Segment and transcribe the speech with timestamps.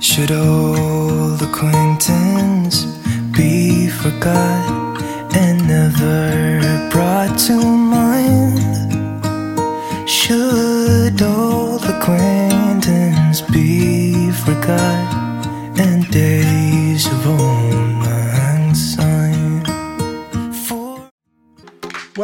[0.00, 2.84] Should old acquaintance
[3.36, 5.02] be forgot
[5.34, 7.89] and never brought to mind?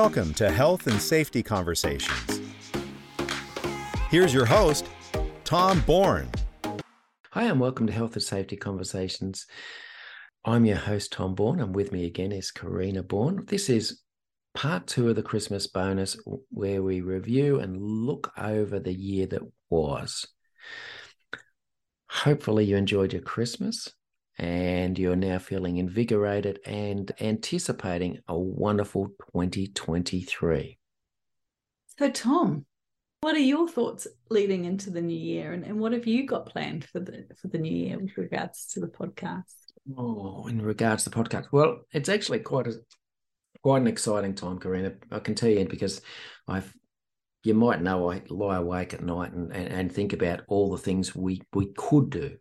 [0.07, 2.41] Welcome to Health and Safety Conversations.
[4.09, 4.87] Here's your host,
[5.43, 6.31] Tom Bourne.
[7.33, 9.47] Hi, and welcome to Health and Safety Conversations.
[10.45, 13.47] I'm your host, Tom Bourne, and with me again is Karina Bourne.
[13.49, 14.01] This is
[14.55, 16.17] part two of the Christmas bonus
[16.51, 20.25] where we review and look over the year that was.
[22.11, 23.89] Hopefully, you enjoyed your Christmas
[24.39, 30.79] and you're now feeling invigorated and anticipating a wonderful 2023.
[31.99, 32.67] So, Tom,
[33.21, 36.47] what are your thoughts leading into the new year, and, and what have you got
[36.47, 39.55] planned for the for the new year with regards to the podcast?
[39.97, 42.75] Oh, in regards to the podcast, well, it's actually quite a
[43.63, 44.93] quite an exciting time, Karina.
[45.11, 46.03] I can tell you because
[46.47, 46.73] I've
[47.43, 50.79] you might know I lie awake at night and, and, and think about all the
[50.79, 52.37] things we we could do.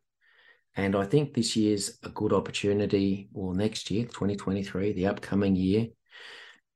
[0.76, 5.88] And I think this year's a good opportunity, or next year, 2023, the upcoming year,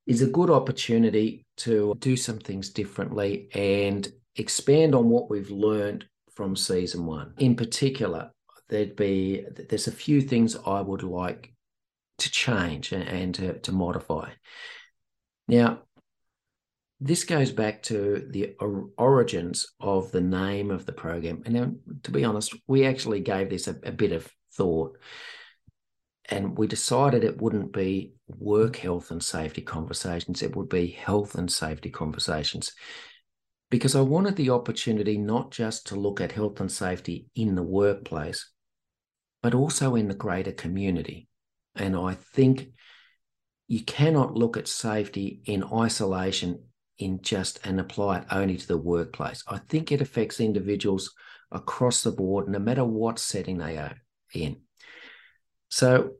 [0.07, 6.05] is a good opportunity to do some things differently and expand on what we've learned
[6.33, 7.33] from season one.
[7.37, 8.31] In particular,
[8.69, 11.53] there'd be there's a few things I would like
[12.19, 14.29] to change and, to, to modify.
[15.47, 15.81] Now,
[16.99, 18.55] this goes back to the
[18.97, 21.43] origins of the name of the program.
[21.45, 21.71] And now,
[22.03, 24.97] to be honest, we actually gave this a, a bit of thought
[26.31, 31.35] and we decided it wouldn't be work health and safety conversations, it would be health
[31.35, 32.71] and safety conversations.
[33.71, 37.63] Because I wanted the opportunity not just to look at health and safety in the
[37.63, 38.49] workplace,
[39.41, 41.27] but also in the greater community.
[41.75, 42.69] And I think
[43.67, 46.63] you cannot look at safety in isolation
[46.99, 49.43] in just and apply it only to the workplace.
[49.47, 51.13] I think it affects individuals
[51.51, 53.95] across the board, no matter what setting they are
[54.33, 54.57] in.
[55.69, 56.11] So,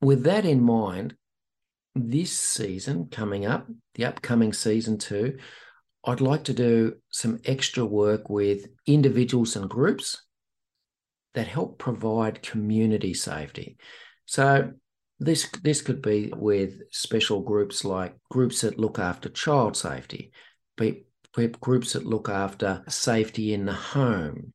[0.00, 1.14] with that in mind,
[1.94, 5.38] this season coming up, the upcoming season two,
[6.04, 10.22] I'd like to do some extra work with individuals and groups
[11.34, 13.76] that help provide community safety.
[14.24, 14.72] So,
[15.20, 20.32] this this could be with special groups like groups that look after child safety,
[21.60, 24.52] groups that look after safety in the home.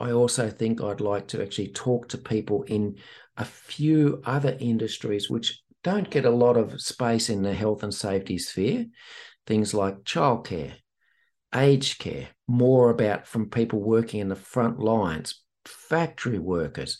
[0.00, 2.96] I also think I'd like to actually talk to people in
[3.36, 7.92] a few other industries which don't get a lot of space in the health and
[7.92, 8.86] safety sphere,
[9.46, 10.72] things like childcare,
[11.54, 16.98] aged care, more about from people working in the front lines, factory workers,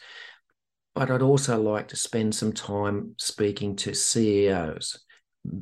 [0.94, 5.04] but I'd also like to spend some time speaking to CEOs,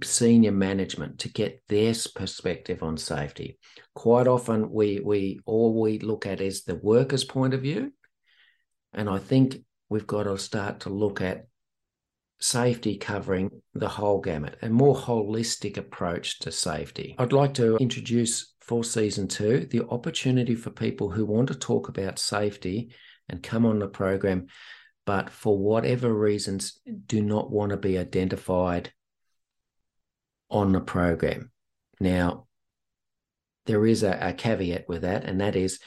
[0.02, 3.58] senior management to get their perspective on safety.
[3.94, 7.92] Quite often, we we all we look at is the worker's point of view,
[8.92, 11.46] and I think we've got to start to look at
[12.40, 17.16] safety covering the whole gamut, a more holistic approach to safety.
[17.19, 21.88] I'd like to introduce for season two the opportunity for people who want to talk
[21.88, 22.90] about safety
[23.28, 24.46] and come on the program,
[25.08, 28.93] but for whatever reasons do not want to be identified
[30.50, 31.50] on the program.
[31.99, 32.46] Now,
[33.64, 35.81] there is a, a caveat with that, and that is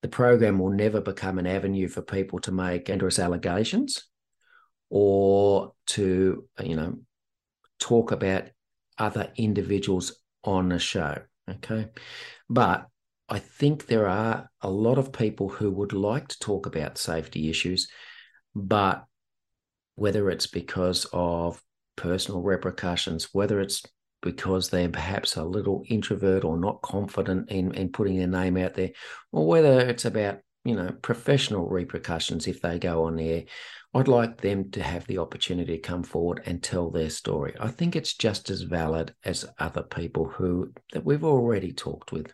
[0.00, 4.02] the program will never become an avenue for people to make dangerous allegations
[4.88, 7.00] or to you know
[7.78, 8.44] talk about
[8.96, 11.18] other individuals on the show
[11.48, 11.88] okay
[12.50, 12.86] but
[13.28, 17.48] i think there are a lot of people who would like to talk about safety
[17.48, 17.88] issues
[18.54, 19.04] but
[19.94, 21.62] whether it's because of
[21.96, 23.82] personal repercussions whether it's
[24.22, 28.74] because they're perhaps a little introvert or not confident in, in putting their name out
[28.74, 28.92] there,
[29.32, 33.44] or whether it's about, you know, professional repercussions if they go on there.
[33.94, 37.54] I'd like them to have the opportunity to come forward and tell their story.
[37.60, 42.32] I think it's just as valid as other people who that we've already talked with.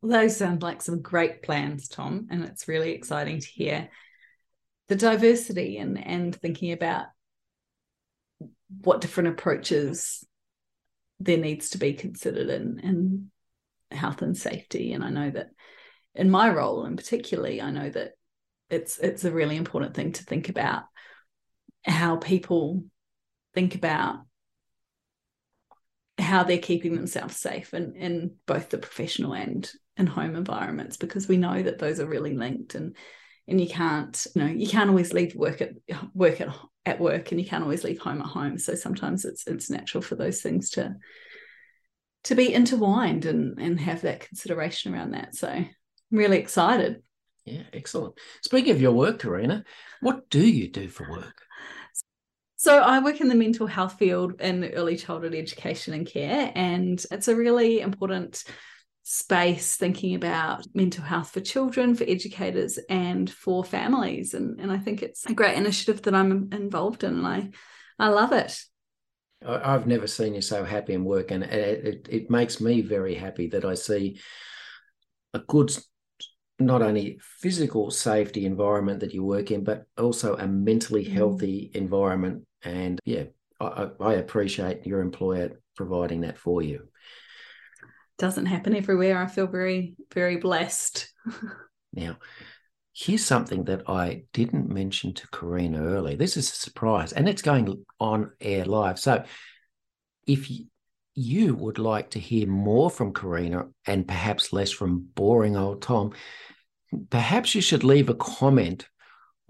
[0.00, 3.90] Well, those sound like some great plans, Tom, and it's really exciting to hear
[4.92, 7.06] the diversity and and thinking about
[8.82, 10.22] what different approaches
[11.18, 13.30] there needs to be considered in, in
[13.90, 14.92] health and safety.
[14.92, 15.48] And I know that
[16.14, 18.12] in my role, and particularly, I know that
[18.68, 20.82] it's it's a really important thing to think about
[21.86, 22.84] how people
[23.54, 24.16] think about
[26.18, 31.28] how they're keeping themselves safe in, in both the professional and and home environments because
[31.28, 32.94] we know that those are really linked and
[33.48, 35.72] and you can't you know you can't always leave work at
[36.14, 36.48] work at
[36.84, 38.58] at work and you can't always leave home at home.
[38.58, 40.96] So sometimes it's it's natural for those things to
[42.24, 45.34] to be intertwined and and have that consideration around that.
[45.34, 45.68] So i'm
[46.10, 47.02] really excited.
[47.44, 48.14] Yeah excellent.
[48.42, 49.64] Speaking of your work karina
[50.00, 51.42] what do you do for work?
[52.56, 57.04] So I work in the mental health field in early childhood education and care, and
[57.10, 58.44] it's a really important
[59.02, 64.34] space thinking about mental health for children, for educators, and for families.
[64.34, 67.50] And, and I think it's a great initiative that I'm involved in, and I,
[67.98, 68.58] I love it.
[69.44, 73.14] I've never seen you so happy in work, and it, it, it makes me very
[73.14, 74.20] happy that I see
[75.34, 75.76] a good,
[76.60, 81.12] not only physical safety environment that you work in, but also a mentally mm.
[81.12, 82.46] healthy environment.
[82.62, 83.24] And yeah,
[83.60, 86.86] I, I appreciate your employer providing that for you
[88.22, 89.20] doesn't happen everywhere.
[89.20, 91.12] I feel very, very blessed.
[91.92, 92.18] now,
[92.94, 96.16] here's something that I didn't mention to Karina earlier.
[96.16, 99.00] This is a surprise, and it's going on air live.
[99.00, 99.24] So,
[100.24, 100.48] if
[101.16, 106.12] you would like to hear more from Karina and perhaps less from boring old Tom,
[107.10, 108.86] perhaps you should leave a comment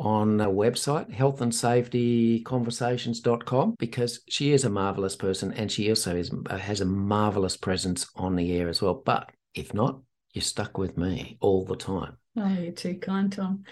[0.03, 6.57] on a website, healthandsafetyconversations.com, because she is a marvelous person and she also is, uh,
[6.57, 8.95] has a marvelous presence on the air as well.
[8.95, 10.01] But if not,
[10.33, 12.17] you're stuck with me all the time.
[12.37, 13.63] Oh, you're too kind, Tom.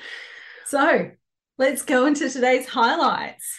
[0.66, 1.10] So
[1.58, 3.58] let's go into today's highlights.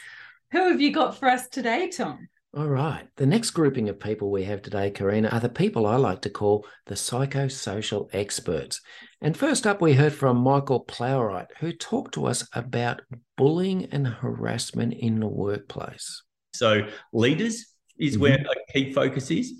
[0.51, 2.29] Who have you got for us today, Tom?
[2.53, 3.07] All right.
[3.15, 6.29] The next grouping of people we have today, Karina, are the people I like to
[6.29, 8.81] call the psychosocial experts.
[9.21, 13.03] And first up, we heard from Michael Plowright, who talked to us about
[13.37, 16.23] bullying and harassment in the workplace.
[16.53, 17.67] So, leaders
[17.97, 18.21] is mm-hmm.
[18.21, 19.53] where a key focus is,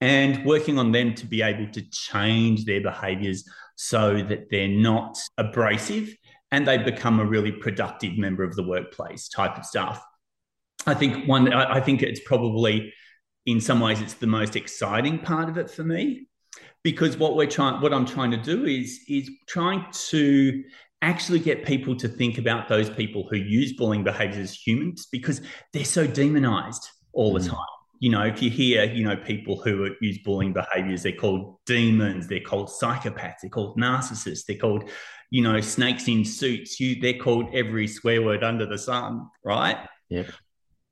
[0.00, 3.42] and working on them to be able to change their behaviors
[3.74, 6.14] so that they're not abrasive
[6.52, 10.00] and they become a really productive member of the workplace type of stuff.
[10.88, 12.92] I think one, I think it's probably
[13.46, 16.28] in some ways it's the most exciting part of it for me
[16.82, 20.64] because what we're trying, what I'm trying to do is is trying to
[21.02, 25.40] actually get people to think about those people who use bullying behaviors as humans because
[25.72, 27.50] they're so demonized all the mm.
[27.50, 27.66] time.
[28.00, 32.28] You know, if you hear, you know, people who use bullying behaviors, they're called demons,
[32.28, 34.88] they're called psychopaths, they're called narcissists, they're called,
[35.30, 36.78] you know, snakes in suits.
[36.78, 39.78] You, they're called every swear word under the sun, right?
[40.08, 40.24] Yeah.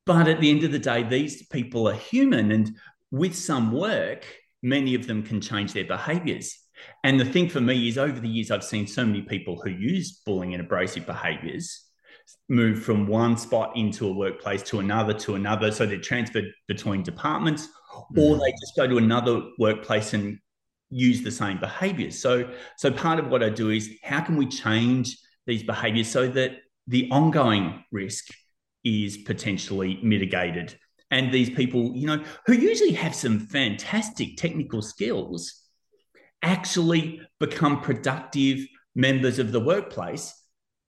[0.06, 2.52] But at the end of the day, these people are human.
[2.52, 2.76] And
[3.10, 4.25] with some work,
[4.62, 6.56] many of them can change their behaviors.
[7.04, 9.70] And the thing for me is, over the years, I've seen so many people who
[9.70, 11.86] use bullying and abrasive behaviors
[12.48, 15.70] move from one spot into a workplace to another to another.
[15.72, 17.68] So they're transferred between departments,
[18.12, 18.22] mm.
[18.22, 20.38] or they just go to another workplace and
[20.90, 22.18] use the same behaviors.
[22.18, 26.28] So, so part of what I do is how can we change these behaviors so
[26.28, 26.52] that
[26.86, 28.28] the ongoing risk
[28.86, 30.78] is potentially mitigated
[31.10, 35.62] and these people, you know, who usually have some fantastic technical skills,
[36.42, 40.34] actually become productive members of the workplace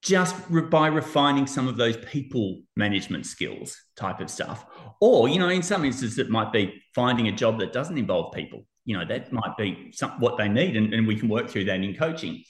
[0.02, 4.64] just re- by refining some of those people management skills type of stuff.
[5.00, 8.32] Or, you know, in some instances, it might be finding a job that doesn't involve
[8.32, 8.64] people.
[8.84, 11.64] You know, that might be some, what they need, and, and we can work through
[11.64, 12.42] that in coaching.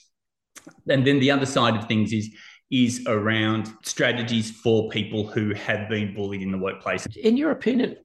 [0.87, 2.29] And then the other side of things is
[2.71, 7.05] is around strategies for people who have been bullied in the workplace.
[7.07, 7.97] In your opinion,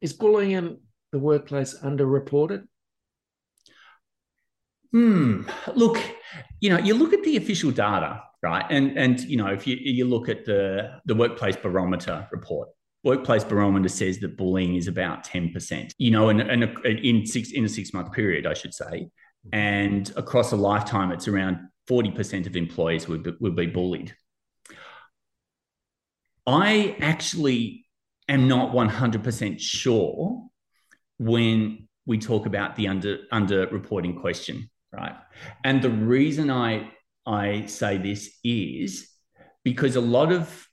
[0.00, 0.78] is bullying in
[1.12, 2.66] the workplace underreported?
[4.92, 5.42] Hmm.
[5.74, 5.98] Look,
[6.60, 8.64] you know, you look at the official data, right?
[8.70, 12.68] And and you know, if you you look at the the workplace barometer report,
[13.02, 15.94] workplace barometer says that bullying is about ten percent.
[15.98, 19.08] You know, and, and in six in a six month period, I should say,
[19.52, 24.14] and across a lifetime, it's around forty percent of employees would be, would be bullied.
[26.46, 27.86] I actually
[28.28, 30.42] am not one hundred percent sure
[31.18, 35.14] when we talk about the under under reporting question right?
[35.64, 36.90] And the reason I
[37.26, 39.08] I say this is
[39.64, 40.66] because a lot of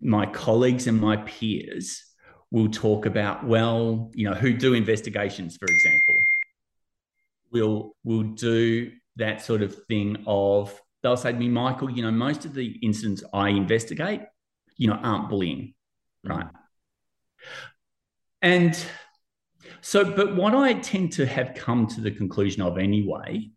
[0.00, 2.04] my colleagues and my peers
[2.50, 6.14] will talk about, well, you know, who do investigations, for example,
[7.52, 12.10] will will do that sort of thing of they'll say to me, Michael, you know,
[12.10, 14.22] most of the incidents I investigate,
[14.76, 15.74] you know, aren't bullying,
[16.26, 16.30] mm.
[16.30, 16.46] right?
[18.42, 18.78] And
[19.80, 23.50] so, but what I tend to have come to the conclusion of anyway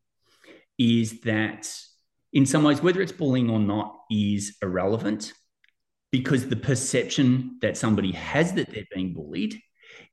[0.77, 1.71] is that
[2.33, 5.33] in some ways, whether it's bullying or not is irrelevant
[6.11, 9.59] because the perception that somebody has that they're being bullied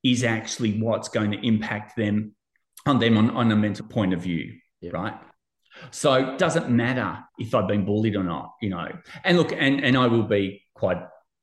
[0.02, 2.34] is actually what's going to impact them
[2.86, 4.90] on them on, on a mental point of view, yeah.
[4.92, 5.14] right?
[5.90, 8.88] So it doesn't matter if I've been bullied or not, you know.
[9.24, 10.98] And look, and and I will be quite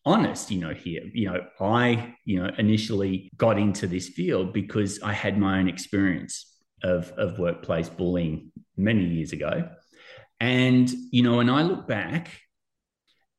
[0.06, 1.04] honest, you know, here.
[1.14, 5.68] You know, I, you know, initially got into this field because I had my own
[5.68, 9.70] experience of, of workplace bullying many years ago.
[10.40, 12.30] And, you know, and I look back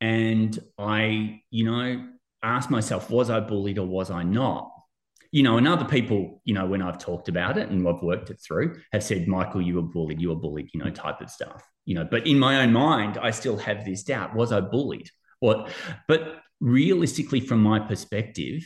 [0.01, 2.07] and I, you know,
[2.43, 4.71] ask myself, was I bullied or was I not?
[5.37, 8.31] You know, and other people, you know, when I've talked about it and I've worked
[8.31, 11.29] it through, have said, Michael, you were bullied, you were bullied, you know, type of
[11.29, 11.63] stuff.
[11.85, 14.33] You know, but in my own mind, I still have this doubt.
[14.33, 15.11] Was I bullied?
[15.39, 15.69] What
[16.07, 18.63] but realistically, from my perspective,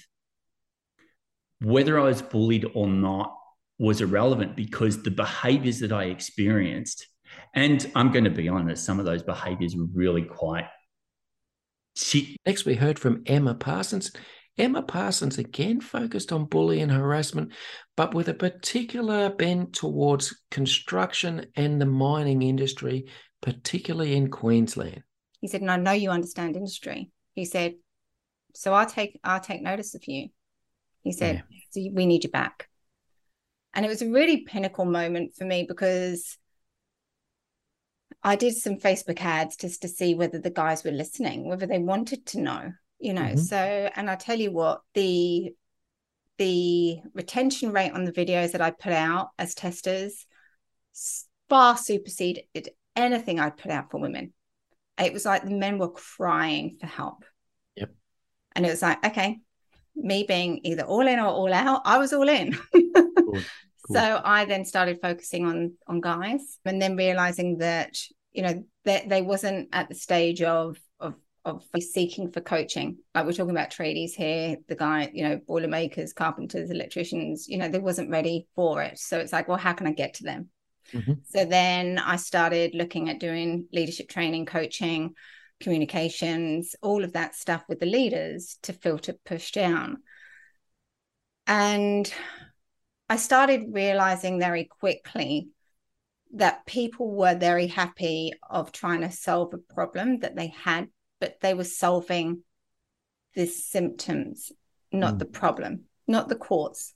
[1.60, 3.36] whether I was bullied or not
[3.78, 7.06] was irrelevant because the behaviors that I experienced,
[7.54, 10.70] and I'm going to be honest, some of those behaviors were really quite.
[11.98, 12.38] She...
[12.46, 14.14] Next, we heard from Emma Parsons.
[14.62, 17.52] Emma Parsons again focused on bullying and harassment,
[17.98, 23.08] but with a particular bent towards construction and the mining industry,
[23.42, 25.02] particularly in Queensland.
[25.40, 27.10] He said, and I know you understand industry.
[27.34, 27.74] He said,
[28.54, 30.28] so I'll take I'll take notice of you.
[31.02, 31.58] He said, yeah.
[31.72, 32.70] so we need you back.
[33.74, 36.38] And it was a really pinnacle moment for me because
[38.22, 41.80] I did some Facebook ads just to see whether the guys were listening, whether they
[41.80, 43.22] wanted to know, you know.
[43.22, 43.38] Mm-hmm.
[43.38, 45.54] So, and I tell you what, the
[46.38, 50.26] the retention rate on the videos that I put out as testers
[51.50, 54.34] far superseded anything i'd put out for women.
[54.98, 57.26] It was like the men were crying for help.
[57.76, 57.92] Yep.
[58.54, 59.40] And it was like, okay,
[59.96, 62.58] me being either all in or all out, I was all in.
[62.74, 63.40] cool.
[63.88, 63.96] Cool.
[63.96, 67.98] So I then started focusing on on guys and then realizing that,
[68.32, 70.78] you know, that they wasn't at the stage of
[71.44, 72.98] of seeking for coaching.
[73.16, 77.58] Like we're talking about tradies here, the guy, you know, boiler makers, carpenters, electricians, you
[77.58, 79.00] know, they wasn't ready for it.
[79.00, 80.50] So it's like, well, how can I get to them?
[80.94, 81.14] Mm-hmm.
[81.26, 85.14] So then I started looking at doing leadership training, coaching,
[85.60, 89.98] communications, all of that stuff with the leaders to filter push down.
[91.48, 92.12] And
[93.10, 95.50] I started realizing very quickly
[96.34, 100.88] that people were very happy of trying to solve a problem that they had,
[101.22, 102.44] but they were solving
[103.36, 104.52] the symptoms,
[104.92, 105.20] not mm.
[105.20, 106.94] the problem, not the cause.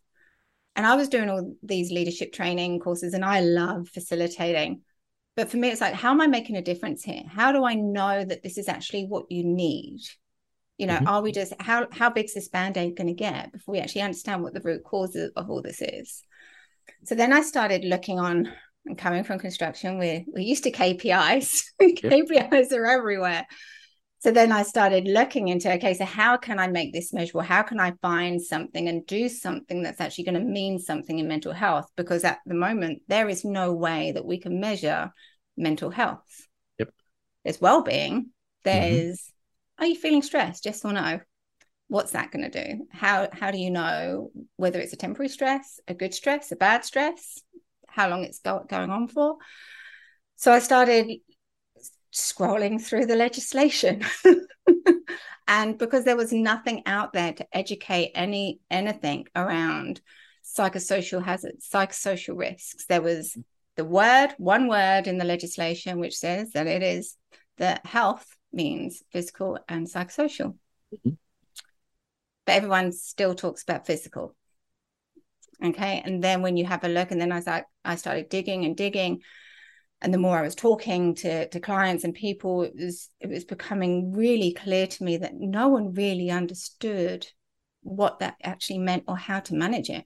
[0.76, 4.82] And I was doing all these leadership training courses and I love facilitating.
[5.38, 7.24] But for me, it's like, how am I making a difference here?
[7.30, 10.02] How do I know that this is actually what you need?
[10.78, 11.08] You know, mm-hmm.
[11.08, 14.44] are we just how how big's this band-aid going to get before we actually understand
[14.44, 16.22] what the root cause of, of all this is?
[17.06, 18.52] So then I started looking on
[18.86, 21.64] and coming from construction, we're we're used to KPIs.
[21.82, 23.46] KPIs are everywhere.
[24.26, 27.42] So then I started looking into okay, so how can I make this measurable?
[27.42, 31.28] How can I find something and do something that's actually going to mean something in
[31.28, 31.92] mental health?
[31.96, 35.12] Because at the moment, there is no way that we can measure
[35.56, 36.48] mental health.
[36.80, 36.90] Yep.
[37.44, 38.32] There's well being,
[38.64, 39.84] there's mm-hmm.
[39.84, 40.66] are you feeling stressed?
[40.66, 41.20] Yes or no?
[41.88, 45.80] what's that going to do how how do you know whether it's a temporary stress
[45.88, 47.44] a good stress a bad stress
[47.88, 49.36] how long it's go- going on for
[50.36, 51.20] so i started
[52.16, 54.04] scrolling through the legislation.
[55.48, 60.02] And because there was nothing out there to educate any anything around
[60.44, 63.36] psychosocial hazards psychosocial risks there was
[63.76, 67.18] the word one word in the legislation which says that it is
[67.58, 70.56] that health means physical and psychosocial.
[70.94, 71.12] Mm-hmm.
[72.46, 74.36] but everyone still talks about physical.
[75.64, 78.30] Okay and then when you have a look and then i was like i started
[78.30, 79.22] digging and digging
[80.02, 83.46] and the more I was talking to, to clients and people, it was it was
[83.46, 87.28] becoming really clear to me that no one really understood
[87.82, 90.06] what that actually meant or how to manage it.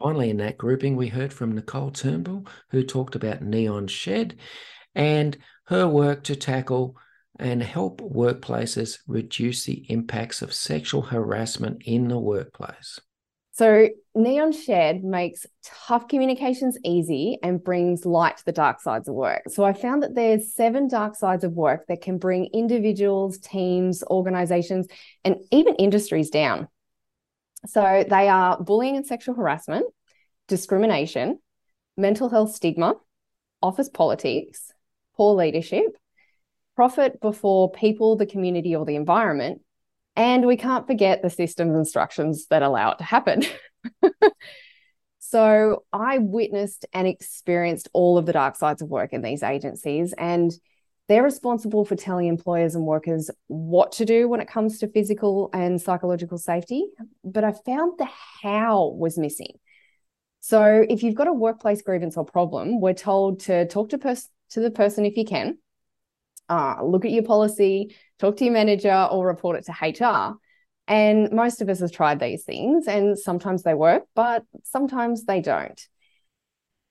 [0.00, 4.36] Finally, in that grouping, we heard from Nicole Turnbull, who talked about Neon Shed
[4.94, 5.36] and
[5.66, 6.96] her work to tackle
[7.38, 13.00] and help workplaces reduce the impacts of sexual harassment in the workplace.
[13.56, 19.14] So, Neon Shed makes tough communications easy and brings light to the dark sides of
[19.14, 19.42] work.
[19.46, 24.02] So, I found that there's seven dark sides of work that can bring individuals, teams,
[24.10, 24.88] organizations,
[25.24, 26.66] and even industries down.
[27.66, 29.86] So, they are bullying and sexual harassment,
[30.48, 31.38] discrimination,
[31.96, 32.94] mental health stigma,
[33.62, 34.72] office politics,
[35.16, 35.96] poor leadership,
[36.74, 39.60] profit before people, the community, or the environment,
[40.16, 43.42] and we can't forget the systems and structures that allow it to happen.
[45.18, 50.14] so I witnessed and experienced all of the dark sides of work in these agencies.
[50.16, 50.52] And
[51.08, 55.50] they're responsible for telling employers and workers what to do when it comes to physical
[55.52, 56.86] and psychological safety.
[57.24, 58.08] But I found the
[58.42, 59.58] how was missing.
[60.40, 64.28] So if you've got a workplace grievance or problem, we're told to talk to, pers-
[64.50, 65.58] to the person if you can,
[66.48, 69.72] uh, look at your policy, talk to your manager, or report it to
[70.04, 70.38] HR.
[70.86, 75.40] And most of us have tried these things, and sometimes they work, but sometimes they
[75.40, 75.80] don't.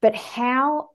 [0.02, 0.90] But how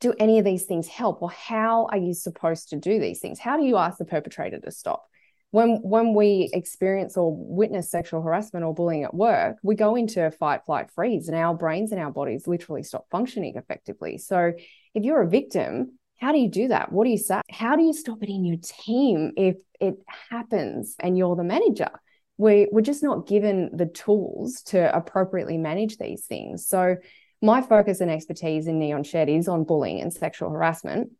[0.00, 3.38] do any of these things help, or how are you supposed to do these things?
[3.38, 5.04] How do you ask the perpetrator to stop?
[5.52, 10.30] When, when we experience or witness sexual harassment or bullying at work, we go into
[10.32, 14.18] fight, flight, freeze, and our brains and our bodies literally stop functioning effectively.
[14.18, 14.52] So,
[14.94, 16.92] if you're a victim, how do you do that?
[16.92, 17.40] What do you say?
[17.50, 19.96] How do you stop it in your team if it
[20.30, 21.90] happens and you're the manager?
[22.38, 26.66] We, we're just not given the tools to appropriately manage these things.
[26.66, 26.96] So,
[27.42, 31.10] my focus and expertise in Neon Shed is on bullying and sexual harassment.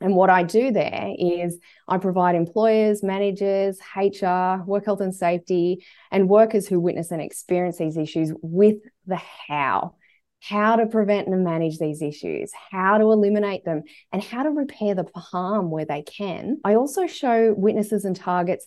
[0.00, 5.84] And what I do there is I provide employers, managers, HR, work health and safety,
[6.10, 9.94] and workers who witness and experience these issues with the how
[10.40, 14.94] how to prevent and manage these issues, how to eliminate them, and how to repair
[14.94, 16.58] the harm where they can.
[16.64, 18.66] I also show witnesses and targets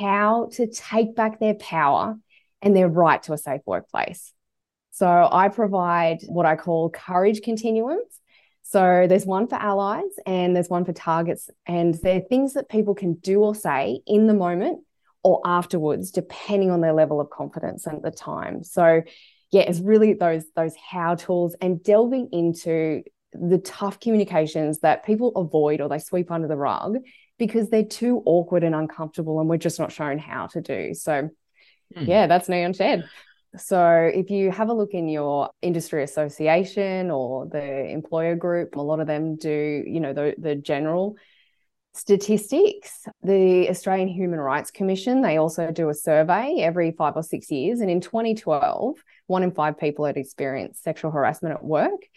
[0.00, 2.16] how to take back their power
[2.62, 4.32] and their right to a safe workplace.
[4.92, 8.20] So I provide what I call courage continuums.
[8.62, 12.94] So there's one for allies and there's one for targets, and they're things that people
[12.94, 14.84] can do or say in the moment
[15.22, 18.64] or afterwards, depending on their level of confidence at the time.
[18.64, 19.02] So
[19.52, 23.02] yeah, it's really those those how tools and delving into
[23.34, 26.96] the tough communications that people avoid or they sweep under the rug
[27.38, 30.94] because they're too awkward and uncomfortable and we're just not shown how to do.
[30.94, 31.30] So
[31.96, 32.06] mm.
[32.06, 33.08] yeah, that's Neon Shed.
[33.58, 38.80] So if you have a look in your industry association or the employer group, a
[38.80, 41.16] lot of them do, you know, the, the general
[41.94, 43.06] statistics.
[43.22, 47.80] The Australian Human Rights Commission, they also do a survey every five or six years.
[47.80, 52.08] And in 2012, one in five people had experienced sexual harassment at work.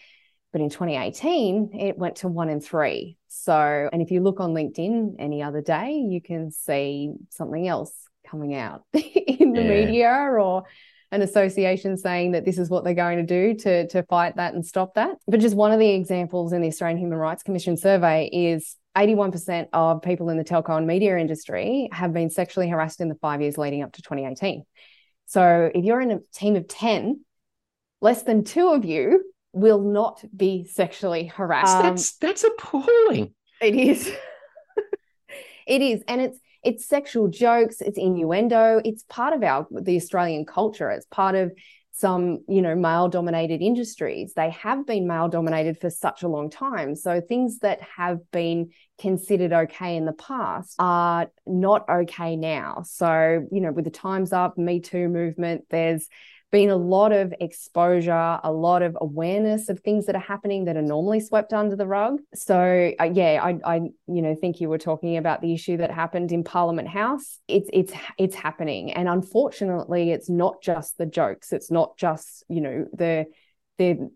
[0.52, 3.18] But in 2018, it went to one in three.
[3.28, 7.92] So, and if you look on LinkedIn any other day, you can see something else
[8.26, 9.68] coming out in the yeah.
[9.68, 10.64] media or
[11.12, 14.54] an association saying that this is what they're going to do to, to fight that
[14.54, 15.16] and stop that.
[15.28, 19.68] But just one of the examples in the Australian Human Rights Commission survey is 81%
[19.72, 23.40] of people in the telco and media industry have been sexually harassed in the five
[23.40, 24.64] years leading up to 2018.
[25.26, 27.24] So if you're in a team of 10,
[28.00, 31.82] less than two of you will not be sexually harassed.
[31.82, 33.34] That's that's appalling.
[33.60, 34.12] It is.
[35.66, 36.02] it is.
[36.06, 40.90] And it's it's sexual jokes, it's innuendo, it's part of our the Australian culture.
[40.90, 41.52] It's part of
[41.96, 46.50] some you know male dominated industries they have been male dominated for such a long
[46.50, 52.82] time so things that have been considered okay in the past are not okay now
[52.86, 56.08] so you know with the times up me too movement there's
[56.52, 60.76] been a lot of exposure, a lot of awareness of things that are happening that
[60.76, 62.20] are normally swept under the rug.
[62.34, 65.90] So uh, yeah, I, I you know think you were talking about the issue that
[65.90, 67.40] happened in Parliament House.
[67.48, 71.52] It's it's it's happening, and unfortunately, it's not just the jokes.
[71.52, 73.26] It's not just you know the
[73.78, 74.10] the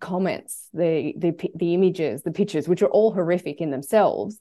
[0.00, 4.38] comments, the the the images, the pictures, which are all horrific in themselves.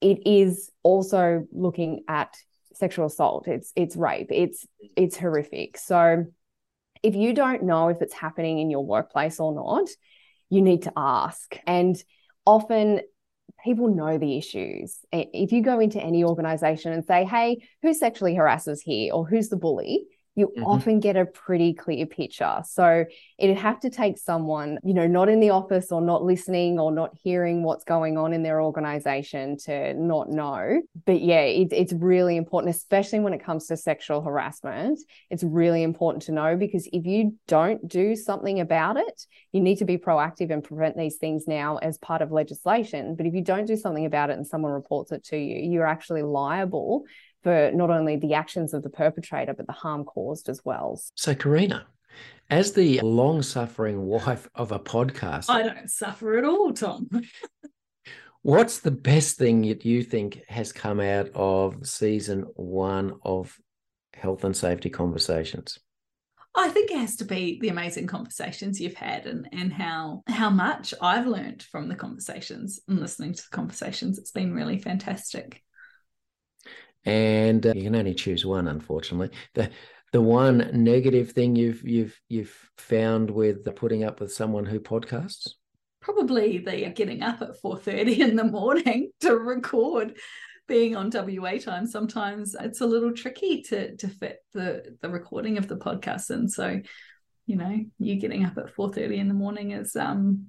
[0.00, 2.36] It is also looking at
[2.74, 3.46] sexual assault.
[3.48, 4.28] It's it's rape.
[4.30, 5.76] It's it's horrific.
[5.78, 6.26] So
[7.02, 9.88] if you don't know if it's happening in your workplace or not,
[10.48, 11.56] you need to ask.
[11.66, 12.02] And
[12.44, 13.00] often
[13.64, 14.98] people know the issues.
[15.12, 19.48] If you go into any organization and say, hey, who sexually harasses here or who's
[19.48, 20.06] the bully?
[20.40, 20.64] You mm-hmm.
[20.64, 22.62] often get a pretty clear picture.
[22.64, 23.04] So
[23.38, 26.90] it'd have to take someone, you know, not in the office or not listening or
[26.90, 30.80] not hearing what's going on in their organization to not know.
[31.06, 34.98] But yeah, it, it's really important, especially when it comes to sexual harassment.
[35.28, 39.76] It's really important to know because if you don't do something about it, you need
[39.76, 43.14] to be proactive and prevent these things now as part of legislation.
[43.14, 45.86] But if you don't do something about it and someone reports it to you, you're
[45.86, 47.04] actually liable
[47.42, 51.00] for not only the actions of the perpetrator, but the harm caused as well.
[51.14, 51.86] So, Karina,
[52.50, 57.08] as the long suffering wife of a podcast, I don't suffer at all, Tom.
[58.42, 63.56] what's the best thing that you think has come out of season one of
[64.14, 65.78] Health and Safety Conversations?
[66.54, 70.50] I think it has to be the amazing conversations you've had and and how how
[70.50, 74.18] much I've learned from the conversations and listening to the conversations.
[74.18, 75.62] It's been really fantastic
[77.04, 79.30] and uh, you can only choose one unfortunately.
[79.54, 79.70] The
[80.12, 85.50] the one negative thing you've you've you've found with putting up with someone who podcasts?
[86.00, 90.16] Probably the getting up at 4.30 in the morning to record
[90.66, 91.86] being on WA time.
[91.86, 96.50] Sometimes it's a little tricky to to fit the the recording of the podcast and
[96.50, 96.80] so
[97.46, 100.46] you know you getting up at 4.30 in the morning is um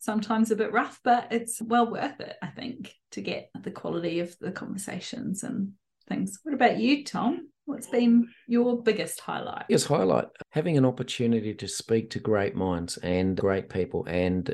[0.00, 4.20] sometimes a bit rough, but it's well worth it, I think, to get the quality
[4.20, 5.72] of the conversations and
[6.08, 6.40] things.
[6.42, 7.48] What about you, Tom?
[7.66, 9.66] What's been your biggest highlight?
[9.68, 14.04] Yes, highlight having an opportunity to speak to great minds and great people.
[14.06, 14.52] And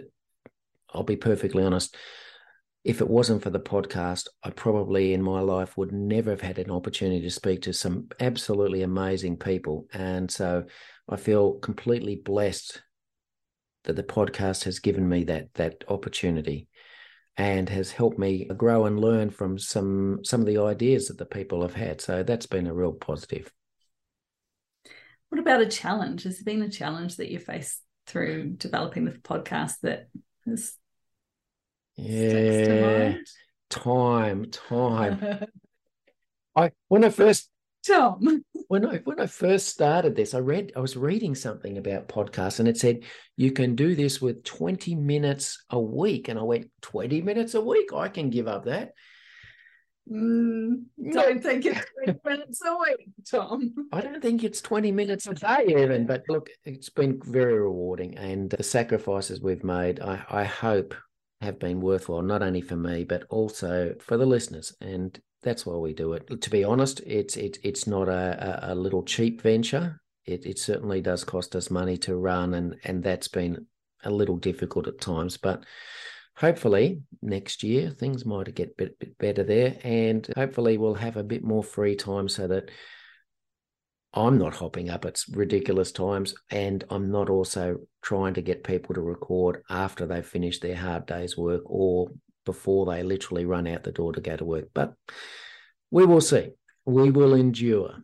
[0.92, 1.96] I'll be perfectly honest,
[2.84, 6.58] if it wasn't for the podcast, I probably in my life would never have had
[6.58, 9.86] an opportunity to speak to some absolutely amazing people.
[9.92, 10.64] And so
[11.08, 12.82] I feel completely blessed
[13.86, 16.68] that the podcast has given me that that opportunity
[17.36, 21.26] and has helped me grow and learn from some some of the ideas that the
[21.26, 22.00] people have had.
[22.00, 23.52] So that's been a real positive.
[25.28, 26.22] What about a challenge?
[26.22, 30.08] Has there been a challenge that you faced through developing the podcast that
[30.46, 30.74] has
[31.96, 33.16] yeah
[33.70, 35.46] time time
[36.56, 37.50] I when I first
[37.86, 38.44] Tom.
[38.68, 42.58] when I when I first started this, I read I was reading something about podcasts
[42.58, 43.04] and it said
[43.36, 46.28] you can do this with 20 minutes a week.
[46.28, 47.92] And I went, 20 minutes a week?
[47.94, 48.92] I can give up that.
[50.10, 53.74] Mm, don't think it's 20 minutes a week, Tom.
[53.92, 58.16] I don't think it's 20 minutes a day even, but look, it's been very rewarding
[58.16, 60.94] and the sacrifices we've made, I, I hope
[61.40, 64.74] have been worthwhile, not only for me, but also for the listeners.
[64.80, 66.40] And that's why we do it.
[66.40, 70.00] To be honest, it's it's it's not a, a, little cheap venture.
[70.24, 73.66] It it certainly does cost us money to run, and and that's been
[74.02, 75.36] a little difficult at times.
[75.36, 75.62] But
[76.36, 81.16] hopefully next year things might get a bit, bit better there, and hopefully we'll have
[81.16, 82.68] a bit more free time so that
[84.12, 88.96] I'm not hopping up at ridiculous times, and I'm not also trying to get people
[88.96, 92.08] to record after they've finished their hard day's work or
[92.46, 94.68] before they literally run out the door to go to work.
[94.72, 94.94] But
[95.90, 96.52] we will see.
[96.86, 97.96] We will endure.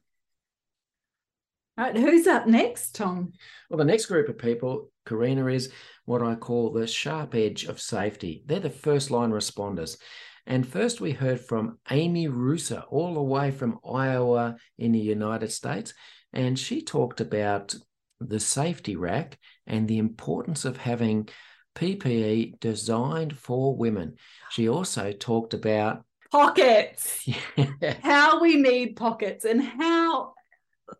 [1.78, 3.32] All right, who's up next, Tom?
[3.70, 5.72] Well, the next group of people, Karina, is
[6.04, 8.42] what I call the sharp edge of safety.
[8.44, 9.96] They're the first line responders.
[10.46, 15.50] And first, we heard from Amy Rusa, all the way from Iowa in the United
[15.50, 15.94] States.
[16.32, 17.74] And she talked about
[18.20, 21.28] the safety rack and the importance of having
[21.74, 24.16] PPE designed for women.
[24.50, 27.94] She also talked about pockets, yeah.
[28.02, 30.34] how we need pockets, and how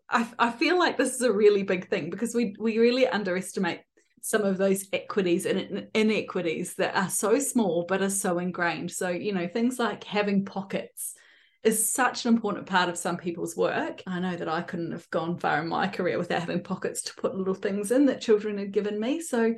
[0.09, 3.81] I, I feel like this is a really big thing because we we really underestimate
[4.21, 8.89] some of those equities and inequities that are so small but are so ingrained.
[8.89, 11.13] So, you know, things like having pockets
[11.61, 14.01] is such an important part of some people's work.
[14.07, 17.15] I know that I couldn't have gone far in my career without having pockets to
[17.15, 19.19] put little things in that children had given me.
[19.19, 19.55] So,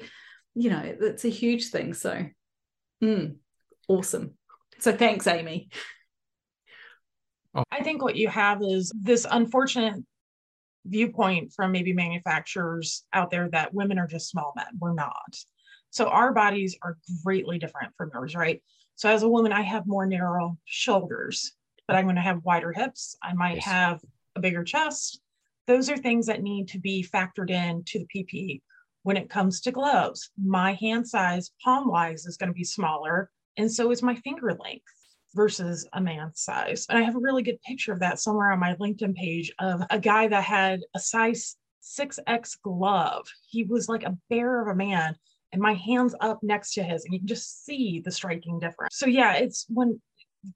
[0.55, 1.93] you know, that's a huge thing.
[1.93, 2.25] So,
[3.03, 3.35] mm,
[3.87, 4.31] awesome.
[4.79, 5.69] So, thanks, Amy.
[7.71, 10.03] I think what you have is this unfortunate
[10.85, 14.67] viewpoint from maybe manufacturers out there that women are just small men.
[14.79, 15.35] We're not.
[15.89, 18.61] So our bodies are greatly different from yours, right?
[18.95, 21.53] So as a woman, I have more narrow shoulders,
[21.87, 23.15] but I'm going to have wider hips.
[23.23, 23.65] I might yes.
[23.65, 24.01] have
[24.35, 25.21] a bigger chest.
[25.67, 28.61] Those are things that need to be factored in to the PPE.
[29.05, 33.29] When it comes to gloves, my hand size, palm wise, is going to be smaller,
[33.55, 34.87] and so is my finger length
[35.35, 36.87] versus a man's size.
[36.89, 39.83] And I have a really good picture of that somewhere on my LinkedIn page of
[39.91, 43.27] a guy that had a size 6X glove.
[43.47, 45.15] He was like a bear of a man,
[45.51, 48.97] and my hands up next to his, and you can just see the striking difference.
[48.97, 50.01] So, yeah, it's when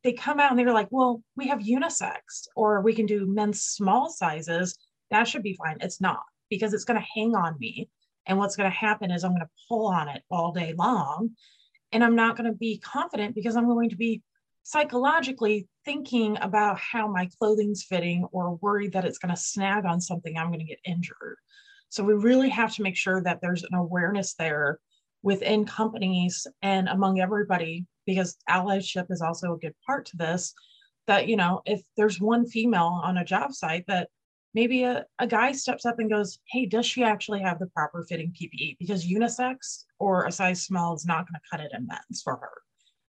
[0.03, 3.61] they come out and they're like, well, we have unisex, or we can do men's
[3.61, 4.75] small sizes.
[5.11, 5.77] That should be fine.
[5.81, 7.91] It's not because it's going to hang on me.
[8.25, 11.31] And what's going to happen is I'm going to pull on it all day long.
[11.91, 14.21] And I'm not going to be confident because I'm going to be
[14.63, 19.99] psychologically thinking about how my clothing's fitting or worried that it's going to snag on
[19.99, 21.37] something, I'm going to get injured.
[21.89, 24.79] So we really have to make sure that there's an awareness there
[25.23, 30.53] within companies and among everybody, because allyship is also a good part to this.
[31.07, 34.09] That, you know, if there's one female on a job site that
[34.53, 38.05] maybe a, a guy steps up and goes, Hey, does she actually have the proper
[38.07, 38.77] fitting PPE?
[38.79, 42.35] Because unisex or a size small is not going to cut it in men's for
[42.35, 42.51] her.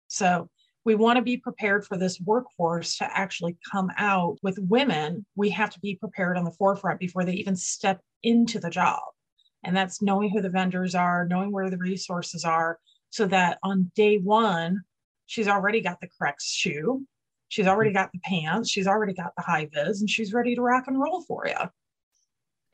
[0.08, 0.48] So
[0.84, 5.26] we want to be prepared for this workforce to actually come out with women.
[5.34, 9.02] We have to be prepared on the forefront before they even step into the job.
[9.64, 12.78] And that's knowing who the vendors are, knowing where the resources are,
[13.10, 14.82] so that on day one,
[15.26, 17.04] she's already got the correct shoe,
[17.48, 20.62] she's already got the pants, she's already got the high vis, and she's ready to
[20.62, 21.70] rock and roll for you.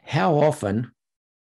[0.05, 0.93] How often,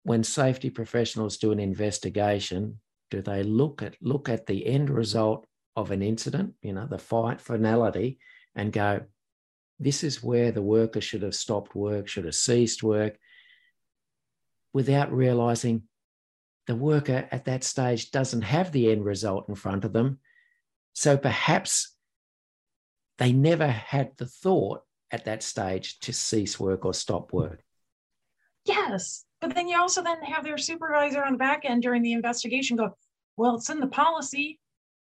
[0.02, 5.46] when safety professionals do an investigation, do they look at look at the end result
[5.76, 8.18] of an incident, you know, the fight finality,
[8.54, 9.02] and go,
[9.78, 13.16] this is where the worker should have stopped work, should have ceased work,
[14.72, 15.82] without realizing
[16.66, 20.18] the worker at that stage doesn't have the end result in front of them.
[20.92, 21.96] So perhaps
[23.18, 27.62] they never had the thought at that stage to cease work or stop work.
[28.64, 29.24] Yes.
[29.40, 32.76] But then you also then have their supervisor on the back end during the investigation
[32.76, 32.96] go,
[33.36, 34.58] well, it's in the policy.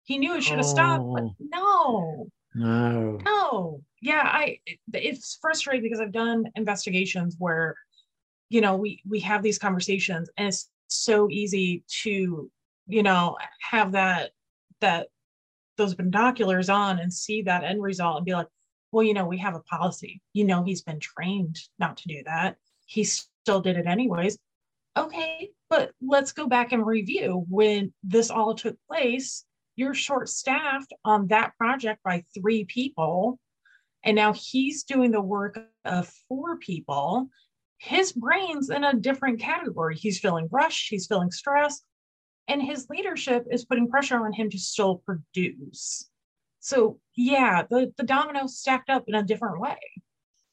[0.05, 0.69] He knew it should have oh.
[0.69, 1.35] stopped, but oh.
[1.41, 2.27] no.
[2.57, 3.19] No.
[3.25, 3.81] No.
[4.01, 4.59] Yeah, I
[4.93, 7.75] it's frustrating because I've done investigations where
[8.49, 12.51] you know, we we have these conversations and it's so easy to,
[12.87, 14.31] you know, have that
[14.81, 15.09] that
[15.77, 18.49] those binoculars on and see that end result and be like,
[18.93, 20.21] well, you know, we have a policy.
[20.33, 22.57] You know, he's been trained not to do that.
[22.87, 24.39] He still did it anyways.
[24.97, 29.45] Okay, but let's go back and review when this all took place
[29.77, 33.39] you're short staffed on that project by three people.
[34.05, 37.29] And now he's doing the work of four people.
[37.79, 39.97] His brain's in a different category.
[39.97, 41.85] He's feeling rushed, he's feeling stressed,
[42.49, 46.09] and his leadership is putting pressure on him to still produce.
[46.61, 49.79] So, yeah, the, the dominoes stacked up in a different way.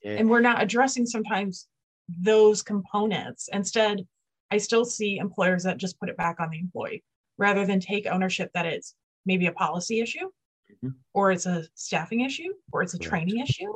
[0.03, 0.13] Yeah.
[0.13, 1.67] And we're not addressing sometimes
[2.09, 3.49] those components.
[3.53, 4.05] Instead,
[4.51, 7.03] I still see employers that just put it back on the employee
[7.37, 10.27] rather than take ownership that it's maybe a policy issue
[10.71, 10.89] mm-hmm.
[11.13, 13.71] or it's a staffing issue or it's a training issue.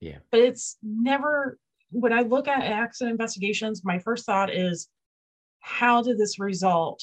[0.00, 0.18] Yeah.
[0.30, 1.58] But it's never,
[1.90, 4.88] when I look at accident investigations, my first thought is
[5.60, 7.02] how did this result?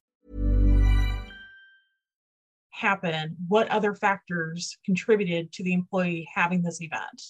[2.81, 7.21] Happen, what other factors contributed to the employee having this event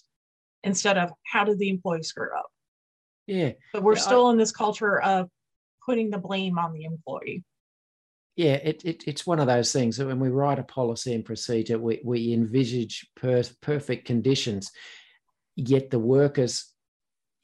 [0.63, 2.49] instead of how did the employee screw up?
[3.27, 3.51] Yeah.
[3.73, 5.29] But we're yeah, still I, in this culture of
[5.85, 7.43] putting the blame on the employee
[8.35, 11.25] yeah, it, it, it's one of those things that when we write a policy and
[11.25, 14.71] procedure, we, we envisage per, perfect conditions,
[15.55, 16.73] yet the workers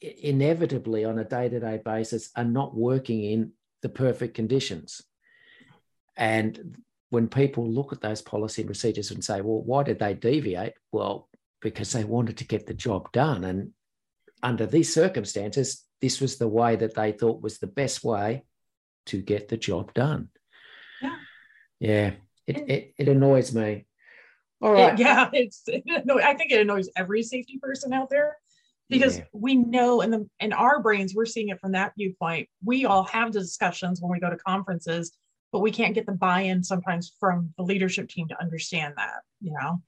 [0.02, 5.02] inevitably on a day to day basis are not working in the perfect conditions.
[6.15, 6.78] And
[7.10, 10.74] when people look at those policy and procedures and say, well, why did they deviate?
[10.91, 11.30] Well,
[11.62, 13.43] because they wanted to get the job done.
[13.43, 13.72] And
[14.43, 18.43] under these circumstances, this was the way that they thought was the best way
[19.08, 20.30] to get the job done.
[21.02, 21.15] Yeah.
[21.80, 22.12] Yeah.
[22.46, 23.86] It, it, it annoys me.
[24.62, 24.93] All right.
[24.93, 28.38] It- yeah, it's it anno- I think it annoys every safety person out there
[28.89, 29.26] because Yeah.
[29.34, 32.50] we know in the in our brains we're seeing it from that viewpoint.
[32.63, 35.17] We all have discussions when we go to conferences,
[35.51, 39.21] but we can't get the buy-in sometimes from the leadership team to understand that.
[39.41, 39.81] You know.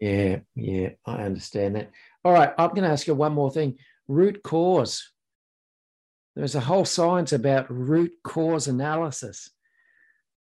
[0.00, 1.90] Yeah, yeah, I understand that.
[2.24, 3.78] All right, I'm going to ask you one more thing.
[4.08, 5.10] Root cause.
[6.36, 9.50] There's a whole science about root cause analysis.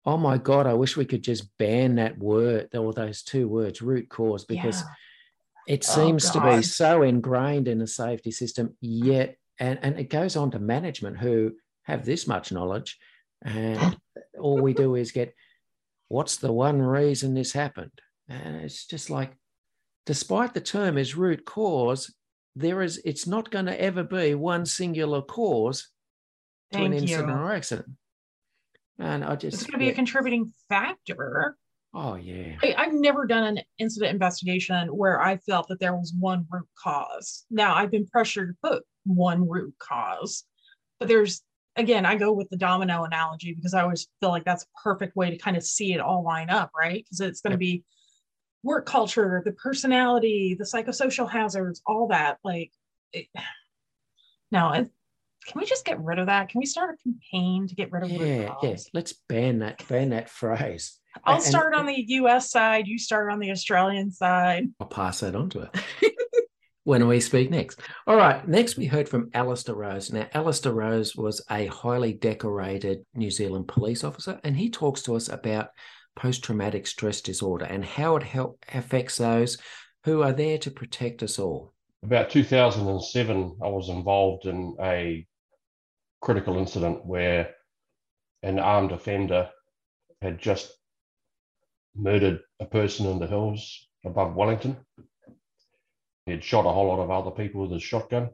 [0.06, 3.82] Oh my God, I wish we could just ban that word or those two words,
[3.82, 5.76] root cause, because Yeah.
[5.76, 10.10] it Oh, seems to be so ingrained in the safety system, yet, and, and it
[10.10, 12.98] goes on to management who have this much knowledge.
[13.44, 13.98] And
[14.40, 15.34] all we do is get,
[16.08, 17.92] what's the one reason this happened?
[18.30, 19.34] And it's just like,
[20.06, 22.14] despite the term is root cause,
[22.56, 25.90] there is, it's not going to ever be one singular cause
[26.74, 27.34] to an incident you.
[27.34, 27.90] or accident.
[29.00, 31.56] And I just, It's going to be a contributing factor.
[31.94, 32.56] oh, yeah.
[32.62, 36.68] I, I've never done an incident investigation where I felt that there was one root
[36.78, 37.46] cause.
[37.50, 40.44] Now I've been pressured to put one root cause,
[41.00, 41.42] but there's
[41.82, 45.16] again, I go with the domino analogy because I always feel like that's a perfect
[45.16, 47.04] way to kind of see it all line up, right?
[47.04, 47.84] Because it's going to be
[48.64, 52.38] work culture, the personality, the psychosocial hazards, all that.
[52.44, 52.72] Like,
[53.12, 53.28] it,
[54.52, 54.90] no, it,
[55.48, 56.50] can we just get rid of that?
[56.50, 58.90] Can we start a campaign to get rid of Yeah, yes.
[58.94, 61.00] Let's ban that, ban that phrase.
[61.26, 64.68] I'll And- start on the US side, you start on the Australian side.
[64.80, 65.72] I'll pass that on to her
[66.84, 67.80] when we speak next.
[68.08, 68.48] All right.
[68.48, 70.12] Next, we heard from Alistair Rose.
[70.12, 75.16] Now, Alistair Rose was a highly decorated New Zealand police officer, and he talks to
[75.16, 75.70] us about
[76.16, 79.58] post traumatic stress disorder and how it help, affects those
[80.04, 81.74] who are there to protect us all.
[82.04, 85.26] About 2007, I was involved in a
[86.22, 87.52] critical incident where
[88.44, 89.50] an armed offender
[90.22, 90.72] had just
[91.96, 94.78] murdered a person in the hills above Wellington.
[96.26, 98.30] He had shot a whole lot of other people with his shotgun,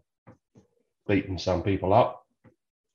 [1.07, 2.23] beaten some people up,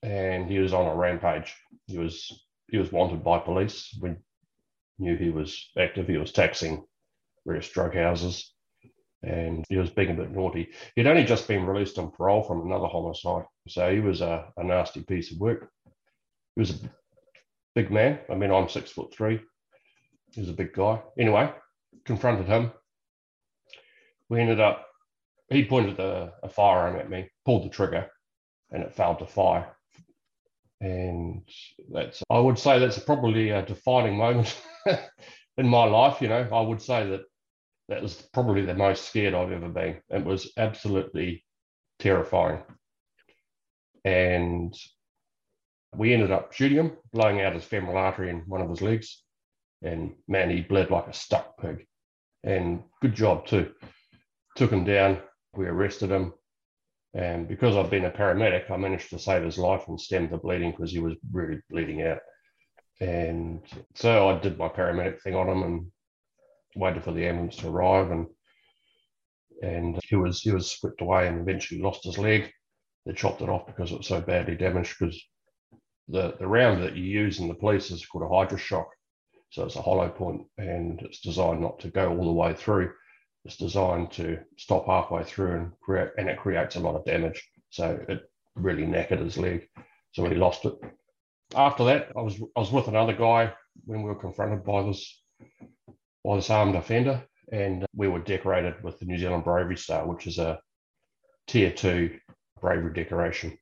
[0.03, 1.55] and he was on a rampage.
[1.87, 3.97] He was he was wanted by police.
[4.01, 4.15] We
[4.99, 6.09] knew he was active.
[6.09, 6.85] He was taxing
[7.47, 8.53] various drug houses,
[9.23, 10.71] and he was being a bit naughty.
[10.97, 14.65] He'd only just been released on parole from another homicide, so he was a, a
[14.65, 15.71] nasty piece of work.
[16.57, 16.91] He was a
[17.75, 18.21] big man.
[18.31, 19.41] I mean, I'm six foot three.
[20.33, 21.01] He was a big guy.
[21.19, 21.53] Anyway,
[22.05, 22.73] confronted him.
[24.33, 24.87] We ended up,
[25.51, 28.09] he pointed a, a firearm at me, pulled the trigger,
[28.71, 29.77] and it failed to fire.
[30.81, 31.43] And
[31.93, 34.59] that's, I would say that's probably a defining moment
[35.59, 36.23] in my life.
[36.23, 37.21] You know, I would say that
[37.91, 40.01] that was probably the most scared I've ever been.
[40.09, 41.45] It was absolutely
[41.99, 42.63] terrifying.
[44.07, 44.75] And
[45.95, 49.25] we ended up shooting him, blowing out his femoral artery in one of his legs.
[49.83, 51.87] And man, he bled like a stuck pig.
[52.43, 53.73] And good job too.
[54.57, 55.21] Took him down.
[55.55, 56.35] We arrested him.
[57.15, 60.39] And because I've been a paramedic, I managed to save his life and stem the
[60.39, 62.21] bleeding because he was really bleeding out.
[63.01, 63.61] And
[63.95, 65.87] so I did my paramedic thing on him and
[66.77, 68.11] waited for the ambulance to arrive.
[68.11, 68.27] And
[69.63, 72.51] and he was he was whipped away and eventually lost his leg.
[73.05, 74.97] They chopped it off because it was so badly damaged.
[74.99, 75.21] Because
[76.09, 78.87] the the round that you use in the police is called a Hydra-Shok,
[79.51, 82.93] so it's a hollow point and it's designed not to go all the way through.
[83.45, 87.43] It's designed to stop halfway through and create, and it creates a lot of damage.
[87.71, 89.69] So it really knackered his leg,
[90.13, 90.75] so he lost it.
[91.55, 93.53] After that, I was I was with another guy
[93.85, 95.23] when we were confronted by this
[96.25, 100.27] by this armed offender, and we were decorated with the New Zealand Bravery Star, which
[100.27, 100.61] is a
[101.49, 102.19] tier two
[102.61, 103.59] bravery decoration.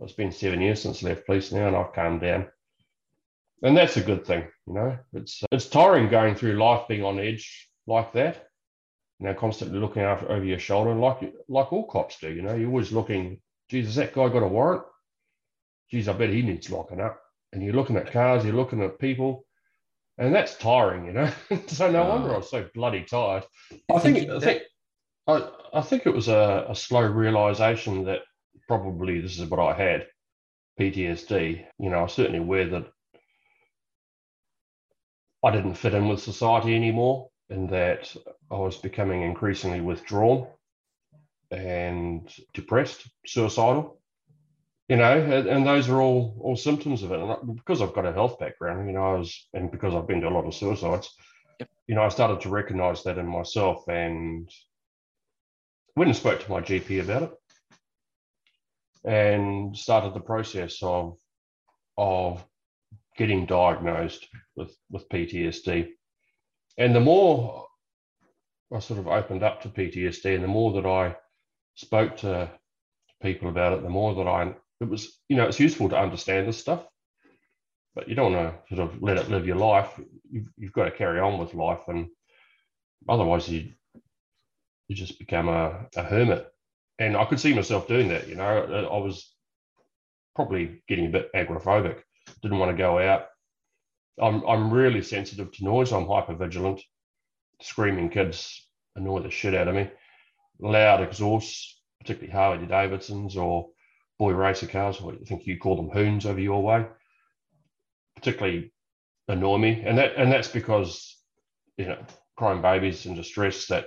[0.00, 2.48] It's been seven years since I left police now, and I've calmed down,
[3.62, 4.48] and that's a good thing.
[4.66, 8.48] You know, it's it's tiring going through life being on edge like that.
[9.18, 12.32] You know, constantly looking after over your shoulder, like like all cops do.
[12.32, 13.40] You know, you're always looking.
[13.68, 14.84] Geez, has that guy got a warrant?
[15.90, 17.20] Geez, I bet he needs locking up.
[17.52, 19.44] And you're looking at cars, you're looking at people,
[20.18, 21.30] and that's tiring, you know.
[21.66, 23.44] so no wonder I was so bloody tired.
[23.92, 24.62] I think I think
[25.26, 28.20] I, I think it was a, a slow realization that
[28.68, 30.06] probably this is what I had,
[30.78, 31.64] PTSD.
[31.78, 32.86] You know, I was certainly aware that
[35.44, 38.14] I didn't fit in with society anymore, and that
[38.50, 40.46] I was becoming increasingly withdrawn
[41.50, 43.98] and depressed, suicidal.
[44.88, 47.20] you know, and, and those are all all symptoms of it.
[47.20, 50.20] And because I've got a health background, you know, I was, and because I've been
[50.22, 51.08] to a lot of suicides,
[51.60, 51.68] Yep.
[51.88, 54.48] you know, I started to recognise that in myself, and
[55.96, 57.32] went and spoke to my GP about it,
[59.04, 61.16] and started the process of
[61.96, 62.44] of
[63.16, 65.88] getting diagnosed with with PTSD.
[66.78, 67.66] And the more
[68.72, 71.16] I sort of opened up to PTSD, and the more that I
[71.74, 72.50] spoke to
[73.20, 76.46] people about it, the more that I it was, you know, it's useful to understand
[76.46, 76.86] this stuff,
[77.96, 80.00] but you don't want to sort of let it live your life.
[80.30, 82.08] You've, you've got to carry on with life, and
[83.08, 83.72] otherwise you
[84.86, 86.46] you just become a, a hermit.
[86.98, 88.28] And I could see myself doing that.
[88.28, 89.32] You know, I was
[90.34, 91.98] probably getting a bit agoraphobic.
[92.42, 93.26] Didn't want to go out.
[94.20, 95.92] I'm I'm really sensitive to noise.
[95.92, 96.80] I'm hyper vigilant.
[97.60, 99.90] Screaming kids annoy the shit out of me.
[100.60, 103.68] Loud exhausts, particularly Harley Davidsons or
[104.18, 106.86] boy racer cars, or I think you call them hoons over your way,
[108.16, 108.72] particularly
[109.28, 109.82] annoy me.
[109.84, 111.16] And that and that's because
[111.76, 111.98] you know
[112.36, 113.86] crying babies in distress that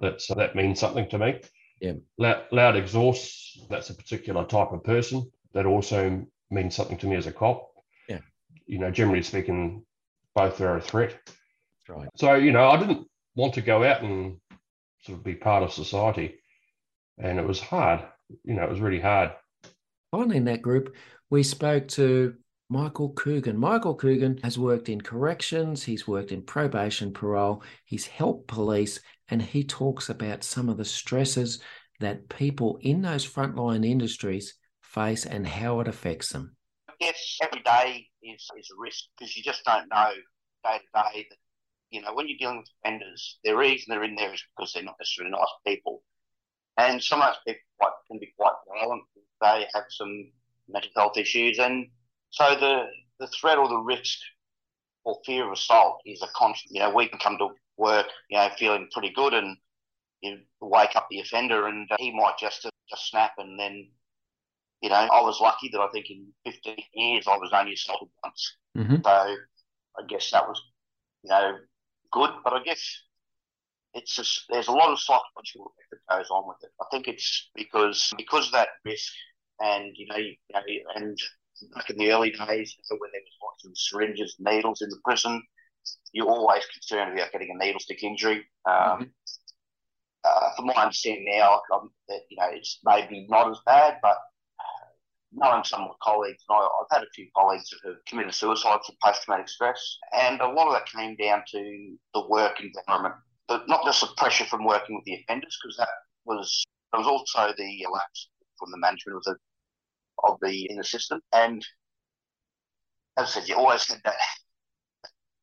[0.00, 1.40] that's that means something to me.
[1.80, 1.92] Yeah.
[2.18, 3.58] Loud, loud exhausts.
[3.70, 7.67] That's a particular type of person that also means something to me as a cop.
[8.68, 9.84] You know, generally speaking,
[10.34, 11.18] both are a threat.
[11.88, 12.08] Right.
[12.16, 14.36] So you know, I didn't want to go out and
[15.02, 16.38] sort of be part of society,
[17.18, 18.04] and it was hard.
[18.44, 19.32] You know, it was really hard.
[20.12, 20.94] Finally, in that group,
[21.30, 22.34] we spoke to
[22.68, 23.56] Michael Coogan.
[23.56, 29.40] Michael Coogan has worked in corrections, he's worked in probation, parole, he's helped police, and
[29.40, 31.60] he talks about some of the stresses
[32.00, 36.56] that people in those frontline industries face and how it affects them.
[37.00, 40.10] Guess every day is, is a risk because you just don't know
[40.64, 41.38] day to day that,
[41.90, 44.82] you know, when you're dealing with offenders, the reason they're in there is because they're
[44.82, 46.02] not necessarily nice people.
[46.76, 49.02] And some of those people can be quite violent.
[49.40, 50.30] They have some
[50.68, 51.58] mental health issues.
[51.58, 51.88] And
[52.30, 52.86] so the,
[53.18, 54.18] the threat or the risk
[55.04, 56.74] or fear of assault is a constant.
[56.74, 59.56] You know, we can come to work, you know, feeling pretty good and
[60.20, 63.88] you wake up the offender and he might just, just snap and then
[64.82, 68.08] you know, I was lucky that I think in 15 years I was only assaulted
[68.22, 68.56] once.
[68.76, 68.96] Mm-hmm.
[69.04, 70.60] So I guess that was,
[71.22, 71.56] you know,
[72.12, 72.30] good.
[72.44, 72.82] But I guess
[73.94, 76.70] it's just there's a lot of psychological that goes on with it.
[76.80, 79.12] I think it's because because of that risk,
[79.60, 80.60] and you know, you know
[80.94, 81.18] and
[81.74, 85.00] back in the early days, when there was lots of syringes, and needles in the
[85.04, 85.42] prison,
[86.12, 88.46] you're always concerned about getting a needle stick injury.
[88.68, 89.10] Um, Mm-hmm.
[90.24, 94.18] uh, from my understanding now, um, that you know it's maybe not as bad, but
[95.32, 98.34] knowing some of my colleagues, and I, I've had a few colleagues that have committed
[98.34, 103.14] suicide for post-traumatic stress, and a lot of that came down to the work environment,
[103.46, 105.88] but not just the pressure from working with the offenders, because that
[106.24, 109.36] was there was also the lapse from the management of the
[110.24, 111.66] of the in the system, and
[113.18, 114.16] as I said, you always had that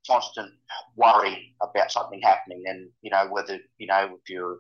[0.08, 0.52] constant
[0.96, 4.60] worry about something happening, and you know whether you know if you're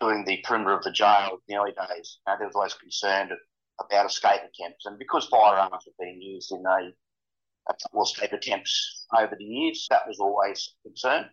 [0.00, 2.74] doing the perimeter of the jail in the early days, you know, there was always
[2.74, 3.30] concern
[3.80, 4.86] about escape attempts.
[4.86, 6.92] And because firearms have been used in a,
[7.70, 11.30] a couple of escape attempts over the years, that was always a concern.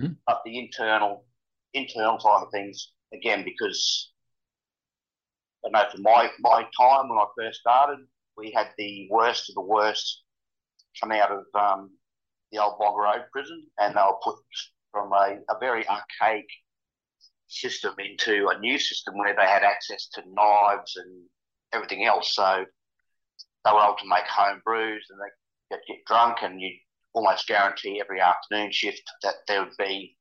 [0.00, 0.12] Mm-hmm.
[0.26, 1.24] But the internal
[1.74, 4.12] internal side of things, again, because
[5.64, 7.98] I know from my, my time when I first started,
[8.36, 10.22] we had the worst of the worst
[11.00, 11.90] come out of um,
[12.52, 14.36] the old Boggo Road prison, and they were put
[14.92, 16.46] from a, a very archaic
[17.48, 21.24] system into a new system where they had access to knives and
[21.72, 22.34] everything else.
[22.34, 22.64] So
[23.64, 26.70] they were able to make home brews and they get drunk, and you
[27.12, 30.16] almost guarantee every afternoon shift that there would be,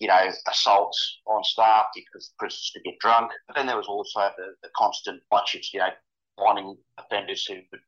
[0.00, 3.30] you know, assaults on staff because prisoners would get drunk.
[3.46, 5.90] But then there was also the, the constant watches, you know,
[6.38, 7.80] finding offenders who would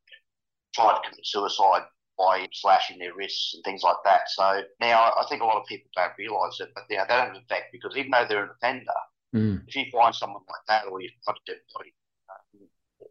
[0.73, 1.83] try to commit suicide
[2.17, 4.21] by slashing their wrists and things like that.
[4.29, 7.15] So now I think a lot of people don't realise it, but you know, they
[7.15, 8.93] don't have effect because even though they're an offender,
[9.35, 9.67] Mm.
[9.67, 11.93] if you find someone like that or you've got a dead body,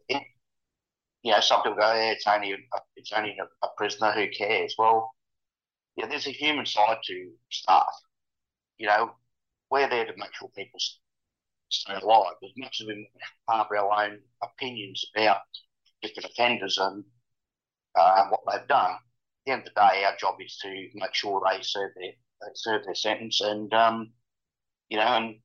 [0.09, 0.23] it,
[1.23, 2.57] you know, some people go, yeah, it's only a,
[2.95, 4.75] it's only a, a prisoner, who cares?
[4.77, 5.11] Well,
[5.95, 7.93] yeah, there's a human side to staff.
[8.77, 9.11] You know,
[9.71, 10.79] we're there to make sure people
[11.69, 12.35] stay alive.
[12.43, 13.09] As much as we
[13.47, 15.39] harbour our own opinions about
[16.01, 17.03] different offenders and
[17.95, 18.99] uh, what they've done, at
[19.45, 22.51] the end of the day, our job is to make sure they serve their they
[22.53, 24.11] serve their sentence and um,
[24.89, 25.39] you know and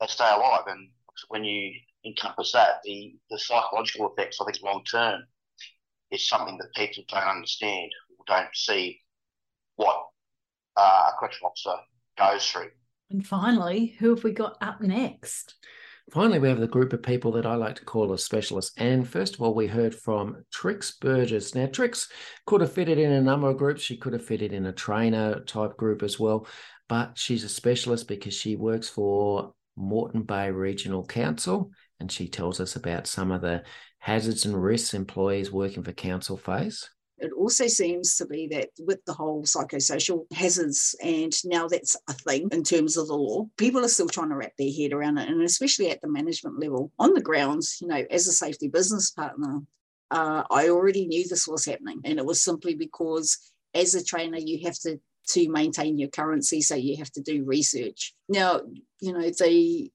[0.00, 0.64] they stay alive.
[0.66, 0.90] And
[1.28, 1.72] when you
[2.04, 5.22] encompass that, the the psychological effects, I think, long term,
[6.10, 9.00] is something that people don't understand or don't see
[9.76, 10.06] what
[10.76, 11.76] uh, a correctional officer
[12.18, 12.70] goes through.
[13.10, 15.54] And finally, who have we got up next?
[16.12, 18.72] Finally, we have the group of people that I like to call a specialist.
[18.76, 21.54] And first of all, we heard from Trix Burgess.
[21.54, 22.10] Now, Trix
[22.44, 23.82] could have fitted in a number of groups.
[23.82, 26.46] She could have fitted in a trainer type group as well,
[26.88, 31.70] but she's a specialist because she works for Moreton Bay Regional Council
[32.00, 33.62] and she tells us about some of the
[33.98, 36.88] hazards and risks employees working for council face.
[37.18, 42.12] It also seems to be that with the whole psychosocial hazards, and now that's a
[42.12, 45.18] thing in terms of the law, people are still trying to wrap their head around
[45.18, 45.28] it.
[45.28, 49.12] And especially at the management level, on the grounds, you know, as a safety business
[49.12, 49.60] partner,
[50.10, 52.00] uh, I already knew this was happening.
[52.04, 53.38] And it was simply because
[53.74, 57.44] as a trainer, you have to to maintain your currency so you have to do
[57.44, 58.60] research now
[59.00, 59.90] you know the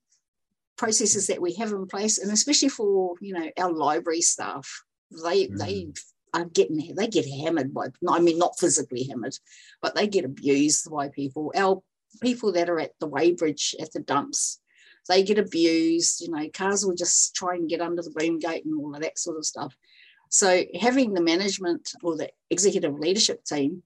[0.79, 4.65] processes that we have in place and especially for you know our library staff
[5.11, 5.57] they mm.
[5.57, 5.87] they
[6.33, 9.35] are getting they get hammered by I mean not physically hammered,
[9.81, 11.51] but they get abused by people.
[11.55, 11.81] Our
[12.21, 14.59] people that are at the weighbridge at the dumps,
[15.07, 16.21] they get abused.
[16.21, 19.01] You know, cars will just try and get under the boom gate and all of
[19.01, 19.75] that sort of stuff.
[20.29, 23.81] So having the management or the executive leadership team,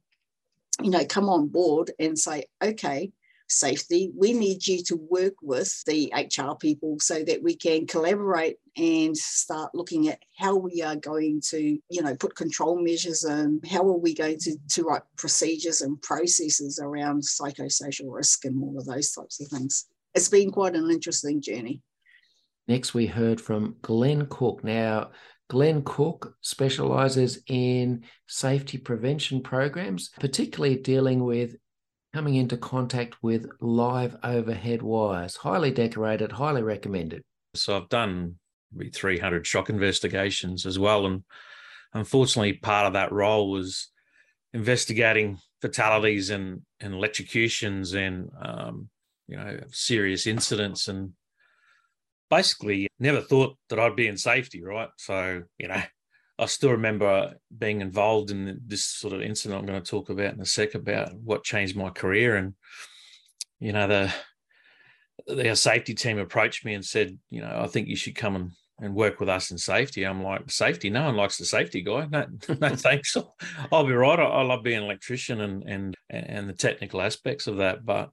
[0.81, 3.11] you know, come on board and say, okay,
[3.53, 8.57] safety, we need you to work with the HR people so that we can collaborate
[8.75, 13.65] and start looking at how we are going to, you know, put control measures and
[13.67, 18.77] how are we going to, to write procedures and processes around psychosocial risk and all
[18.77, 19.87] of those types of things.
[20.15, 21.81] It's been quite an interesting journey.
[22.67, 24.63] Next, we heard from Glenn Cook.
[24.63, 25.11] Now,
[25.49, 31.57] Glenn Cook specializes in safety prevention programs, particularly dealing with
[32.13, 35.35] coming into contact with live overhead wires.
[35.37, 37.23] Highly decorated, highly recommended.
[37.55, 38.35] So I've done
[38.71, 41.05] maybe 300 shock investigations as well.
[41.05, 41.23] And
[41.93, 43.89] unfortunately, part of that role was
[44.53, 48.89] investigating fatalities and, and electrocutions and, um,
[49.27, 50.87] you know, serious incidents.
[50.87, 51.13] And
[52.29, 54.89] basically, never thought that I'd be in safety, right?
[54.97, 55.81] So, you know,
[56.39, 60.33] I still remember being involved in this sort of incident I'm going to talk about
[60.33, 62.35] in a sec about what changed my career.
[62.37, 62.55] And,
[63.59, 64.13] you know, the,
[65.27, 68.51] the safety team approached me and said, you know, I think you should come and,
[68.79, 70.03] and work with us in safety.
[70.03, 70.89] I'm like, safety?
[70.89, 72.07] No one likes the safety guy.
[72.09, 72.25] No,
[72.59, 73.15] no thanks.
[73.71, 74.19] I'll be right.
[74.19, 77.85] I, I love being an electrician and, and, and the technical aspects of that.
[77.85, 78.09] But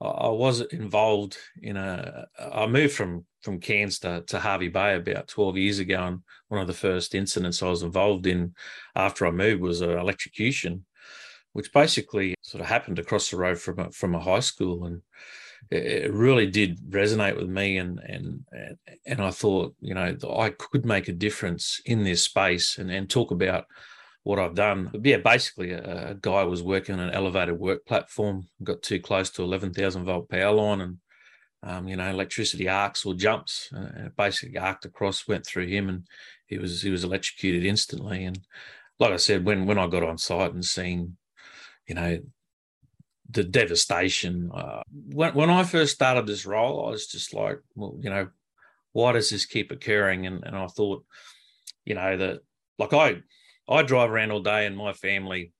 [0.00, 2.26] I was involved in a.
[2.38, 6.60] I moved from from Cairns to, to Hervey Bay about 12 years ago, and one
[6.60, 8.54] of the first incidents I was involved in
[8.96, 10.86] after I moved was an electrocution,
[11.52, 15.02] which basically sort of happened across the road from a, from a high school, and
[15.70, 18.44] it, really did resonate with me, and and
[19.06, 23.08] and I thought, you know, I could make a difference in this space, and and
[23.08, 23.66] talk about
[24.24, 24.88] what I've done.
[24.90, 28.98] But yeah, basically, a, a, guy was working on an elevated work platform, got too
[28.98, 30.98] close to 11,000 volt power line, and
[31.64, 36.06] um, you know, electricity arcs or jumps, uh, basically arced across, went through him, and
[36.46, 38.24] he was he was electrocuted instantly.
[38.24, 38.38] And
[38.98, 41.16] like I said, when when I got on site and seen,
[41.88, 42.18] you know,
[43.30, 44.50] the devastation.
[44.54, 48.28] Uh, when when I first started this role, I was just like, well, you know,
[48.92, 50.26] why does this keep occurring?
[50.26, 51.04] And and I thought,
[51.84, 52.40] you know, that
[52.78, 53.22] like I
[53.68, 55.52] I drive around all day and my family,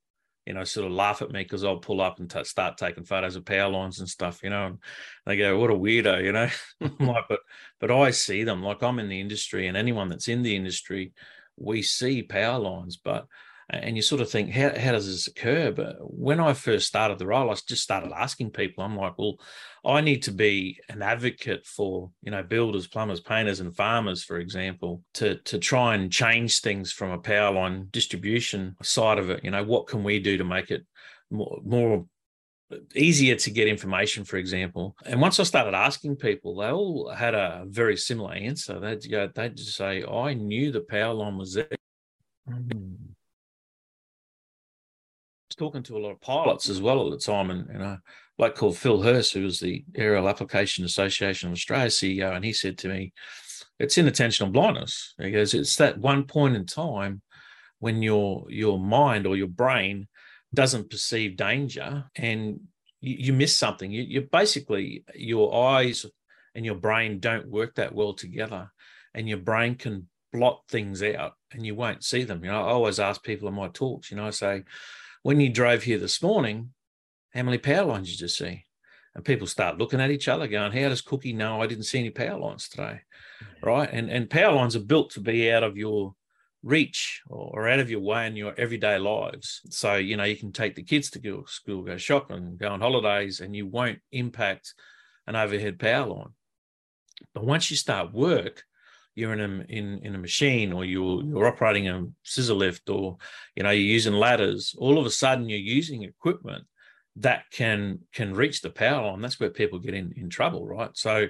[0.47, 3.05] you know, sort of laugh at me because I'll pull up and t- start taking
[3.05, 4.78] photos of power lines and stuff, you know, and
[5.26, 6.49] they go, "What a weirdo," you know.
[7.01, 7.40] like, but
[7.80, 11.12] but I see them like I'm in the industry, and anyone that's in the industry,
[11.57, 13.26] we see power lines, but
[13.70, 15.72] and you sort of think, how, how does this occur?
[15.72, 18.84] But when I first started the role, I just started asking people.
[18.84, 19.38] I'm like, well,
[19.87, 24.39] I need to be an advocate for, you know, builders, plumbers, painters, and farmers, for
[24.39, 29.45] example, to to try and change things from a power line distribution side of it.
[29.45, 30.87] You know, what can we do to make it
[31.30, 32.07] more, more
[32.95, 34.97] easier to get information, for example.
[35.05, 38.80] And once I started asking people, they all had a very similar answer.
[38.80, 41.68] They'd go, they'd just say, I knew the power line was there.
[42.49, 43.14] Mm
[45.45, 47.78] I was talking to a lot of pilots as well at the time, and you
[47.78, 47.99] know,
[48.39, 52.53] like called Phil Hurst, who was the Aerial Application Association of Australia CEO, and he
[52.53, 53.12] said to me,
[53.78, 57.22] "It's inattentional blindness." He goes, "It's that one point in time
[57.78, 60.09] when your your mind or your brain
[60.53, 62.61] doesn't perceive danger, and
[63.01, 63.91] you, you miss something.
[63.91, 66.07] You, you basically your eyes
[66.55, 68.70] and your brain don't work that well together,
[69.14, 72.45] and your brain can blot things out, and you won't see them.
[72.45, 74.11] You know, I always ask people in my talks.
[74.11, 74.64] You know, I say."
[75.24, 76.74] when you drove here this morning,
[77.35, 78.64] how many power lines did you see?
[79.14, 82.01] And people start looking at each other, going, "How does Cookie know I didn't see
[82.01, 83.01] any power lines today?"
[83.43, 83.66] Mm-hmm.
[83.66, 83.89] Right?
[83.93, 86.14] And and power lines are built to be out of your
[86.62, 89.61] reach or out of your way in your everyday lives.
[89.70, 92.80] So you know you can take the kids to go school, go shopping, go on
[92.80, 94.74] holidays, and you won't impact
[95.26, 96.35] an overhead power line.
[97.35, 98.64] But once you start work,
[99.14, 103.16] you're in a in, in a machine or you're you're operating a scissor lift or
[103.55, 106.64] you know you're using ladders all of a sudden you're using equipment
[107.17, 110.91] that can can reach the power line that's where people get in in trouble right
[110.95, 111.29] so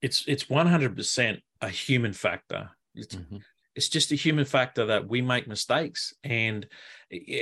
[0.00, 3.36] it's it's 100% a human factor it's, mm-hmm.
[3.76, 6.66] it's just a human factor that we make mistakes and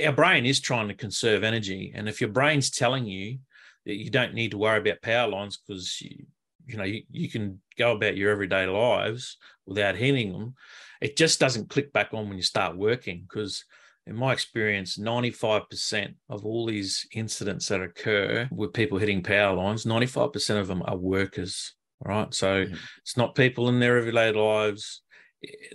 [0.05, 3.39] our brain is trying to conserve energy and if your brain's telling you
[3.85, 6.25] that you don't need to worry about power lines because you,
[6.67, 10.53] you know you, you can go about your everyday lives without hitting them
[11.01, 13.65] it just doesn't click back on when you start working because
[14.07, 19.85] in my experience 95% of all these incidents that occur with people hitting power lines
[19.85, 22.75] 95% of them are workers right so mm-hmm.
[23.01, 25.01] it's not people in their everyday lives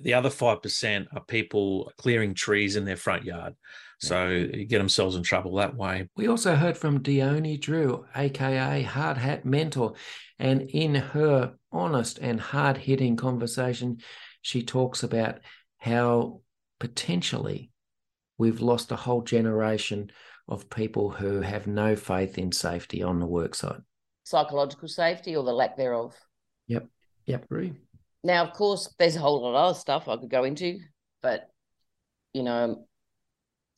[0.03, 3.55] the other 5% are people clearing trees in their front yard
[3.99, 6.09] so you get themselves in trouble that way.
[6.17, 9.95] We also heard from Dione Drew, aka Hard Hat Mentor,
[10.39, 13.99] and in her honest and hard hitting conversation,
[14.43, 15.41] she talks about
[15.79, 16.41] how
[16.79, 17.71] potentially
[18.39, 20.11] we've lost a whole generation
[20.49, 23.83] of people who have no faith in safety on the worksite.
[24.25, 26.15] Psychological safety or the lack thereof.
[26.69, 26.87] Yep.
[27.27, 27.45] Yep.
[27.45, 27.73] Agree.
[28.23, 30.79] Now, of course, there's a whole lot of other stuff I could go into,
[31.23, 31.49] but
[32.33, 32.87] you know,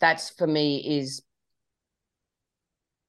[0.01, 1.23] that's for me is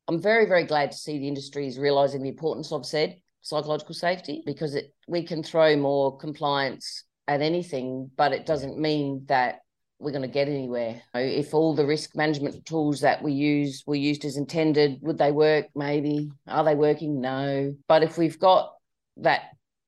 [0.08, 3.96] I'm very, very glad to see the industry is realizing the importance of said psychological
[3.96, 9.60] safety because it we can throw more compliance at anything, but it doesn't mean that
[10.00, 11.02] we're going to get anywhere.
[11.14, 15.32] If all the risk management tools that we use were used as intended, would they
[15.32, 15.68] work?
[15.76, 16.32] Maybe.
[16.48, 17.20] Are they working?
[17.20, 17.76] No.
[17.88, 18.74] But if we've got
[19.18, 19.42] that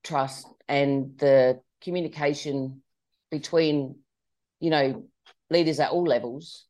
[0.04, 2.82] trust and the communication
[3.30, 3.96] between,
[4.60, 5.04] you know,
[5.50, 6.66] leaders at all levels,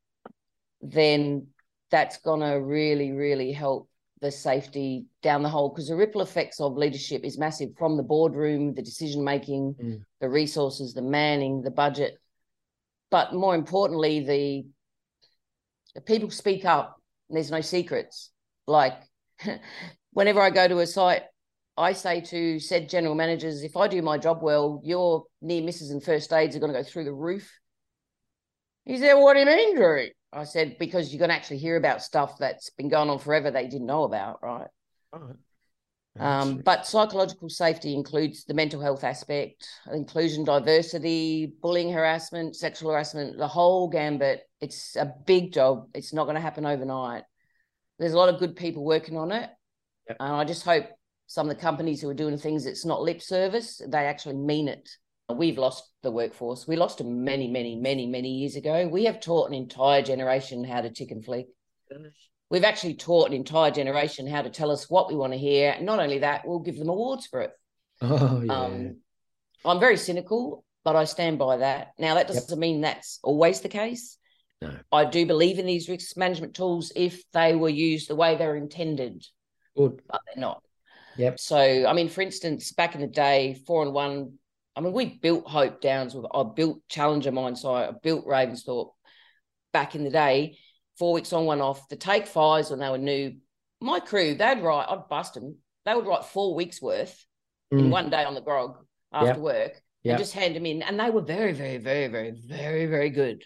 [0.81, 1.49] then
[1.91, 3.89] that's going to really, really help
[4.21, 8.03] the safety down the whole because the ripple effects of leadership is massive from the
[8.05, 10.01] boardroom, the decision making, mm.
[10.21, 12.19] the resources, the manning, the budget.
[13.13, 14.67] But more importantly, the,
[15.95, 16.97] the people speak up.
[17.29, 18.31] there's no secrets.
[18.67, 18.95] Like
[20.13, 21.23] whenever I go to a site,
[21.77, 25.91] I say to said general managers, if I do my job well, your near misses
[25.91, 27.53] and first aids are going to go through the roof.
[28.87, 30.09] He said, What do you mean, Drew?
[30.33, 33.51] I said, because you're going to actually hear about stuff that's been going on forever
[33.51, 34.69] they didn't know about, right?
[35.13, 35.37] Right.
[36.19, 43.39] Um, but psychological safety includes the mental health aspect, inclusion, diversity, bullying, harassment, sexual harassment,
[43.39, 44.43] the whole gambit.
[44.61, 45.89] It's a big job.
[45.95, 47.25] It's not going to happen overnight.
[47.99, 49.49] There's a lot of good people working on it.
[50.09, 50.17] Yep.
[50.21, 50.87] And I just hope
[51.27, 54.69] some of the companies who are doing things, it's not lip service, they actually mean
[54.69, 54.91] it.
[55.35, 56.67] We've lost the workforce.
[56.67, 58.87] We lost them many, many, many, many years ago.
[58.87, 61.47] We have taught an entire generation how to tick and flick.
[62.53, 65.77] We've actually taught an entire generation how to tell us what we want to hear.
[65.81, 67.51] Not only that, we'll give them awards for it.
[68.05, 68.53] Oh, yeah.
[68.53, 68.97] Um,
[69.65, 71.93] I'm very cynical, but I stand by that.
[71.99, 72.59] Now, that doesn't yep.
[72.59, 74.19] mean that's always the case.
[74.61, 74.77] No.
[74.91, 78.57] I do believe in these risk management tools if they were used the way they're
[78.57, 79.25] intended.
[79.77, 80.03] Good.
[80.09, 80.63] But they're not.
[81.17, 81.39] Yep.
[81.39, 84.33] So, I mean, for instance, back in the day, four and one
[84.75, 86.17] I mean, we built Hope Downs.
[86.35, 87.89] I built Challenger Mine Site.
[87.89, 88.93] I built Ravensthorpe
[89.73, 90.59] back in the day.
[91.03, 91.89] Four weeks on, one off.
[91.89, 93.35] The take fives when they were new.
[93.81, 94.87] My crew, they'd write.
[94.89, 95.57] I'd bust them.
[95.85, 97.27] They would write four weeks worth
[97.75, 97.81] mm.
[97.81, 98.77] in one day on the grog
[99.13, 99.39] after yep.
[99.39, 100.13] work, yep.
[100.13, 100.81] and just hand them in.
[100.81, 103.43] And they were very, very, very, very, very, very good.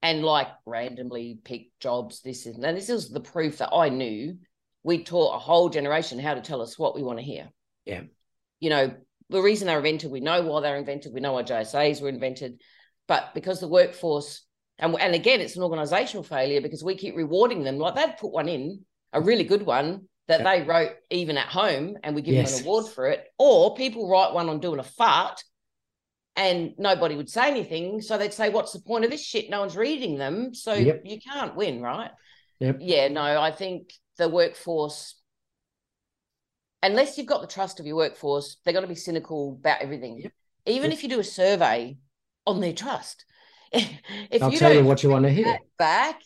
[0.00, 2.20] And like randomly picked jobs.
[2.22, 4.38] This is and this is the proof that I knew
[4.84, 7.48] we taught a whole generation how to tell us what we want to hear.
[7.84, 8.02] Yeah.
[8.60, 8.94] You know,
[9.28, 12.60] the reason they're invented, we know why they're invented, we know why JSAs were invented,
[13.08, 14.46] but because the workforce,
[14.78, 17.78] and, and again, it's an organizational failure because we keep rewarding them.
[17.78, 18.80] Like they'd put one in,
[19.12, 20.46] a really good one that yep.
[20.46, 22.52] they wrote even at home, and we give yes.
[22.52, 23.24] them an award for it.
[23.38, 25.42] Or people write one on doing a fart
[26.36, 28.00] and nobody would say anything.
[28.00, 29.50] So they'd say, What's the point of this shit?
[29.50, 30.54] No one's reading them.
[30.54, 31.02] So yep.
[31.04, 32.10] you can't win, right?
[32.58, 32.78] Yep.
[32.80, 35.14] Yeah, no, I think the workforce
[36.84, 40.20] unless you've got the trust of your workforce, they're going to be cynical about everything.
[40.20, 40.32] Yep.
[40.66, 41.96] Even if you do a survey
[42.46, 43.24] on their trust,
[44.30, 46.20] if I'll you tell you what you want to hear back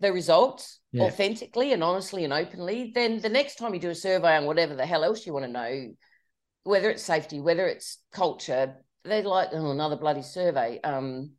[0.00, 1.04] the results yeah.
[1.04, 4.74] authentically and honestly and openly, then the next time you do a survey on whatever
[4.74, 5.88] the hell else you want to know,
[6.64, 10.80] whether it's safety, whether it's culture, they're like, oh, another bloody survey.
[10.82, 11.32] Um,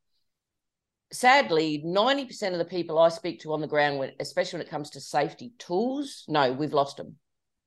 [1.11, 4.91] sadly, 90% of the people I speak to on the ground, especially when it comes
[4.91, 7.15] to safety tools, no, we've lost them.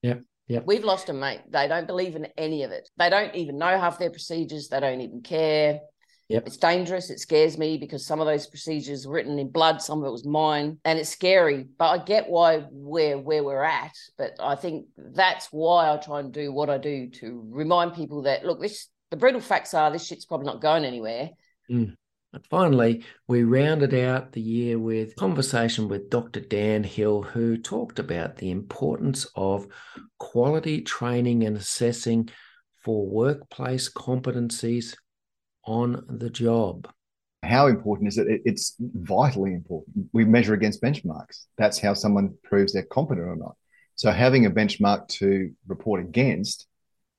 [0.03, 0.17] Yeah.
[0.49, 0.65] Yep.
[0.67, 1.41] We've lost them, mate.
[1.49, 2.89] They don't believe in any of it.
[2.99, 4.69] They don't even know half their procedures.
[4.69, 5.81] They don't even care.
[6.29, 6.47] Yep.
[6.47, 7.11] It's dangerous.
[7.11, 10.13] It scares me because some of those procedures were written in blood, some of it
[10.13, 11.67] was mine, and it's scary.
[11.79, 13.93] But I get why we're where we're at.
[14.17, 18.23] But I think that's why I try and do what I do to remind people
[18.23, 21.31] that look, this the brutal facts are this shit's probably not going anywhere.
[21.71, 21.97] Mm.
[22.33, 26.41] And finally, we rounded out the year with conversation with Dr.
[26.41, 29.67] Dan Hill, who talked about the importance of
[30.19, 32.31] quality training and assessing
[32.83, 34.97] for workplace competencies
[35.65, 36.89] on the job.
[37.43, 38.43] How important is it?
[38.45, 40.07] It's vitally important.
[40.13, 41.47] We measure against benchmarks.
[41.59, 43.57] That's how someone proves they're competent or not.
[43.97, 46.67] So having a benchmark to report against,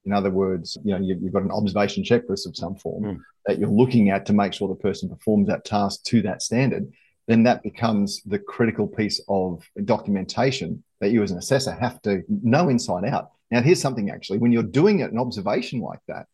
[0.05, 3.19] in other words, you know, you've, got an observation checklist of some form mm.
[3.45, 6.91] that you're looking at to make sure the person performs that task to that standard,
[7.27, 12.23] then that becomes the critical piece of documentation that you as an assessor have to
[12.29, 13.31] know inside out.
[13.51, 16.27] Now, here's something actually, when you're doing an observation like that,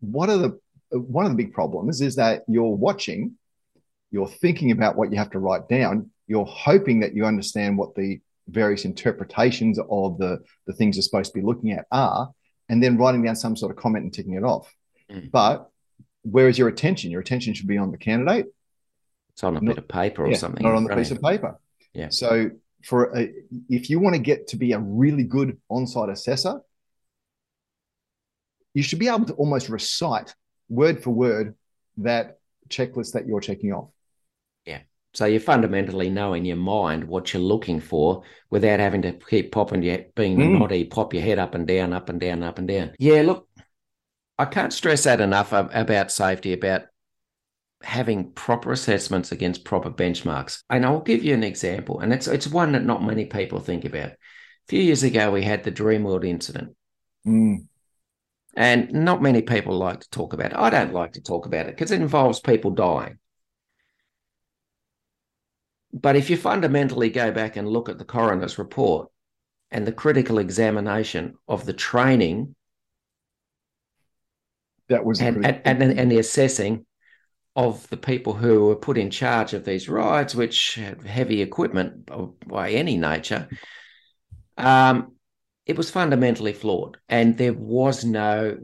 [0.00, 0.58] what are the
[0.92, 3.32] one of the big problems is that you're watching,
[4.10, 7.94] you're thinking about what you have to write down, you're hoping that you understand what
[7.94, 12.30] the various interpretations of the, the things you're supposed to be looking at are,
[12.68, 14.72] and then writing down some sort of comment and ticking it off.
[15.10, 15.30] Mm.
[15.30, 15.68] But
[16.22, 17.10] where is your attention?
[17.10, 18.46] Your attention should be on the candidate.
[19.30, 20.62] It's on a not, bit of paper or yeah, something.
[20.62, 21.58] Not on the piece of paper.
[21.94, 22.08] Yeah.
[22.10, 22.50] So
[22.84, 23.32] for a,
[23.68, 26.60] if you want to get to be a really good on-site assessor,
[28.74, 30.34] you should be able to almost recite
[30.72, 31.54] word for word
[31.98, 33.90] that checklist that you're checking off.
[34.64, 34.80] Yeah.
[35.14, 39.52] So you're fundamentally know in your mind what you're looking for without having to keep
[39.52, 40.58] popping your being mm.
[40.58, 42.92] naughty, pop your head up and down, up and down, up and down.
[42.98, 43.46] Yeah, look,
[44.38, 46.82] I can't stress that enough about safety, about
[47.82, 50.62] having proper assessments against proper benchmarks.
[50.70, 53.84] And I'll give you an example, and it's it's one that not many people think
[53.84, 54.12] about.
[54.12, 54.16] A
[54.68, 56.74] few years ago, we had the Dreamworld incident.
[57.26, 57.66] Mm.
[58.54, 60.58] And not many people like to talk about it.
[60.58, 63.18] I don't like to talk about it because it involves people dying.
[65.92, 69.08] But if you fundamentally go back and look at the coroner's report
[69.70, 72.54] and the critical examination of the training
[74.88, 76.84] that was and, and, and, and, the assessing
[77.56, 82.08] of the people who were put in charge of these rides, which had heavy equipment
[82.46, 83.48] by any nature,
[84.58, 85.11] um,
[85.66, 88.58] it was fundamentally flawed and there was no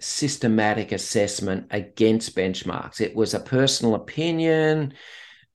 [0.00, 3.00] systematic assessment against benchmarks.
[3.00, 4.94] It was a personal opinion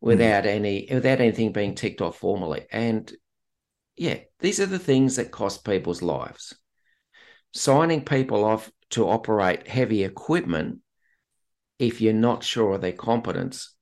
[0.01, 0.47] without mm.
[0.47, 2.65] any without anything being ticked off formally.
[2.71, 3.11] And
[3.95, 6.53] yeah these are the things that cost people's lives.
[7.53, 10.79] Signing people off to operate heavy equipment
[11.79, 13.75] if you're not sure of their competence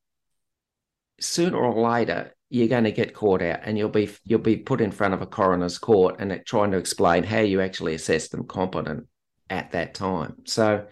[1.20, 4.82] sooner or later you're going to get caught out and you'll be you'll be put
[4.82, 8.46] in front of a coroner's court and trying to explain how you actually assess them
[8.46, 9.08] competent
[9.50, 10.36] at that time.
[10.44, 10.86] So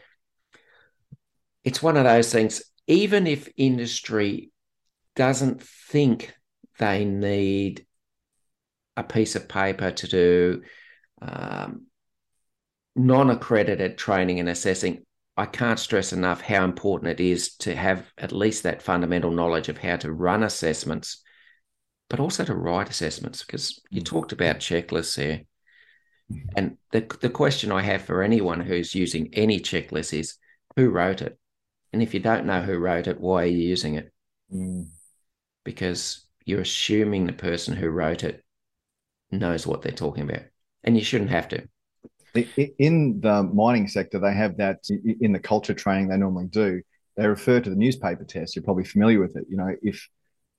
[1.65, 4.51] it's one of those things even if industry
[5.17, 6.33] doesn't think
[6.79, 7.85] they need
[8.95, 10.61] a piece of paper to do
[11.21, 11.87] um,
[12.95, 15.05] non-accredited training and assessing
[15.35, 19.67] I can't stress enough how important it is to have at least that fundamental knowledge
[19.67, 21.21] of how to run assessments
[22.09, 24.05] but also to write assessments because you mm.
[24.05, 25.43] talked about checklists here.
[26.31, 26.41] Mm.
[26.55, 30.35] And the, the question I have for anyone who's using any checklist is
[30.75, 31.37] who wrote it?
[31.93, 34.11] And if you don't know who wrote it, why are you using it?
[34.53, 34.87] Mm.
[35.63, 38.43] Because you're assuming the person who wrote it
[39.31, 40.43] knows what they're talking about.
[40.83, 41.67] And you shouldn't have to.
[42.77, 46.81] In the mining sector, they have that in the culture training they normally do.
[47.17, 48.55] They refer to the newspaper test.
[48.55, 49.45] You're probably familiar with it.
[49.49, 50.07] You know, if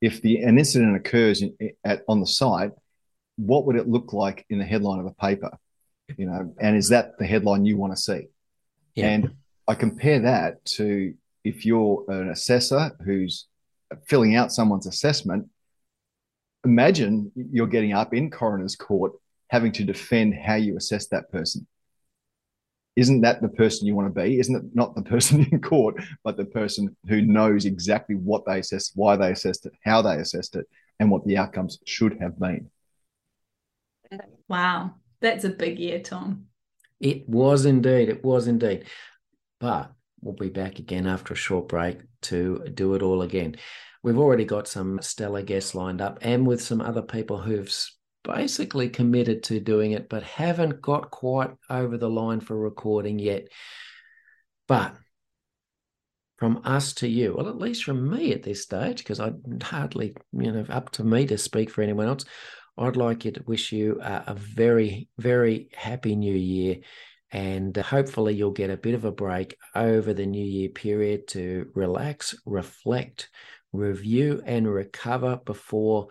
[0.00, 2.72] if the an incident occurs in, at on the site,
[3.36, 5.56] what would it look like in the headline of a paper?
[6.16, 8.28] You know, and is that the headline you want to see?
[8.94, 9.06] Yeah.
[9.06, 9.34] And
[9.68, 13.46] I compare that to if you're an assessor who's
[14.06, 15.48] filling out someone's assessment.
[16.64, 19.12] Imagine you're getting up in coroner's court
[19.48, 21.66] having to defend how you assess that person
[22.96, 24.38] isn't that the person you want to be?
[24.40, 28.60] Isn't it not the person in court, but the person who knows exactly what they
[28.60, 30.66] assessed, why they assessed it, how they assessed it,
[30.98, 32.70] and what the outcomes should have been?
[34.48, 36.46] Wow, that's a big year, Tom.
[36.98, 38.08] It was indeed.
[38.08, 38.84] It was indeed.
[39.60, 43.56] But we'll be back again after a short break to do it all again.
[44.02, 47.72] We've already got some stellar guests lined up and with some other people who've
[48.22, 53.48] basically committed to doing it, but haven't got quite over the line for recording yet.
[54.68, 54.94] But
[56.38, 60.16] from us to you, well, at least from me at this stage, because I hardly,
[60.32, 62.24] you know, up to me to speak for anyone else.
[62.78, 66.78] I'd like you to wish you a, a very, very happy new year.
[67.30, 71.28] And uh, hopefully, you'll get a bit of a break over the New Year period
[71.28, 73.28] to relax, reflect,
[73.72, 76.08] review, and recover before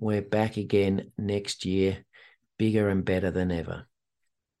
[0.00, 1.98] we're back again next year,
[2.58, 3.86] bigger and better than ever.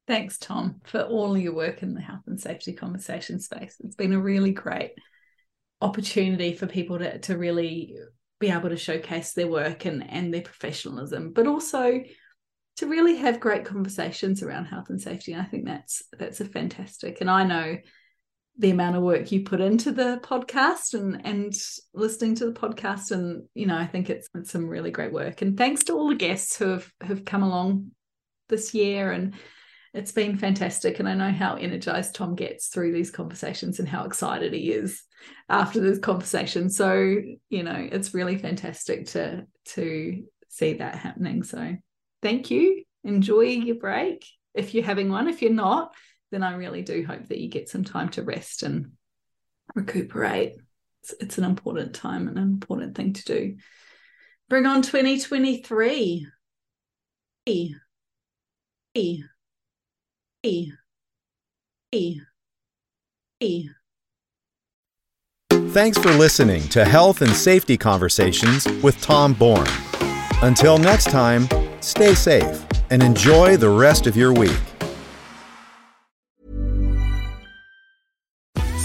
[0.06, 3.76] Thanks, Tom, for all your work in the health and safety conversation space.
[3.80, 4.92] It's been a really great
[5.80, 7.94] opportunity for people to, to really
[8.38, 12.00] be able to showcase their work and, and their professionalism, but also
[12.76, 15.32] to really have great conversations around health and safety.
[15.32, 17.20] And I think that's that's a fantastic.
[17.20, 17.76] And I know
[18.58, 21.54] the amount of work you put into the podcast and and
[21.94, 23.10] listening to the podcast.
[23.10, 25.42] And you know I think it's, it's some really great work.
[25.42, 27.92] And thanks to all the guests who have have come along
[28.48, 29.12] this year.
[29.12, 29.34] And
[29.94, 31.00] it's been fantastic.
[31.00, 35.02] And I know how energized Tom gets through these conversations and how excited he is
[35.48, 36.70] after this conversation.
[36.70, 37.16] So
[37.48, 41.42] you know it's really fantastic to to see that happening.
[41.44, 41.76] So
[42.22, 42.84] thank you.
[43.04, 45.28] Enjoy your break if you're having one.
[45.28, 45.94] If you're not
[46.30, 48.92] then I really do hope that you get some time to rest and
[49.74, 50.56] recuperate.
[51.02, 53.56] It's, it's an important time and an important thing to do.
[54.48, 56.26] Bring on 2023.
[57.46, 57.74] E.
[58.94, 59.22] E.
[60.42, 60.72] E.
[61.92, 62.20] E.
[63.40, 63.68] E.
[65.50, 69.68] Thanks for listening to Health and Safety Conversations with Tom Bourne.
[70.42, 71.48] Until next time,
[71.80, 74.69] stay safe and enjoy the rest of your week.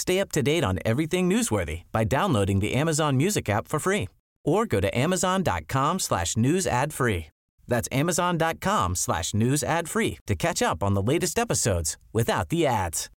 [0.00, 4.08] Stay up to date on everything newsworthy by downloading the Amazon Music app for free
[4.46, 7.26] or go to amazon.com slash news ad free.
[7.68, 12.66] That's amazon.com slash news ad free to catch up on the latest episodes without the
[12.66, 13.10] ads.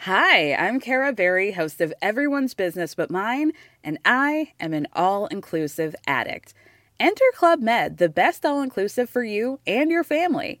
[0.00, 3.52] Hi, I'm Kara Berry, host of Everyone's Business But Mine,
[3.82, 6.52] and I am an all-inclusive addict.
[7.00, 10.60] Enter Club Med, the best all-inclusive for you and your family.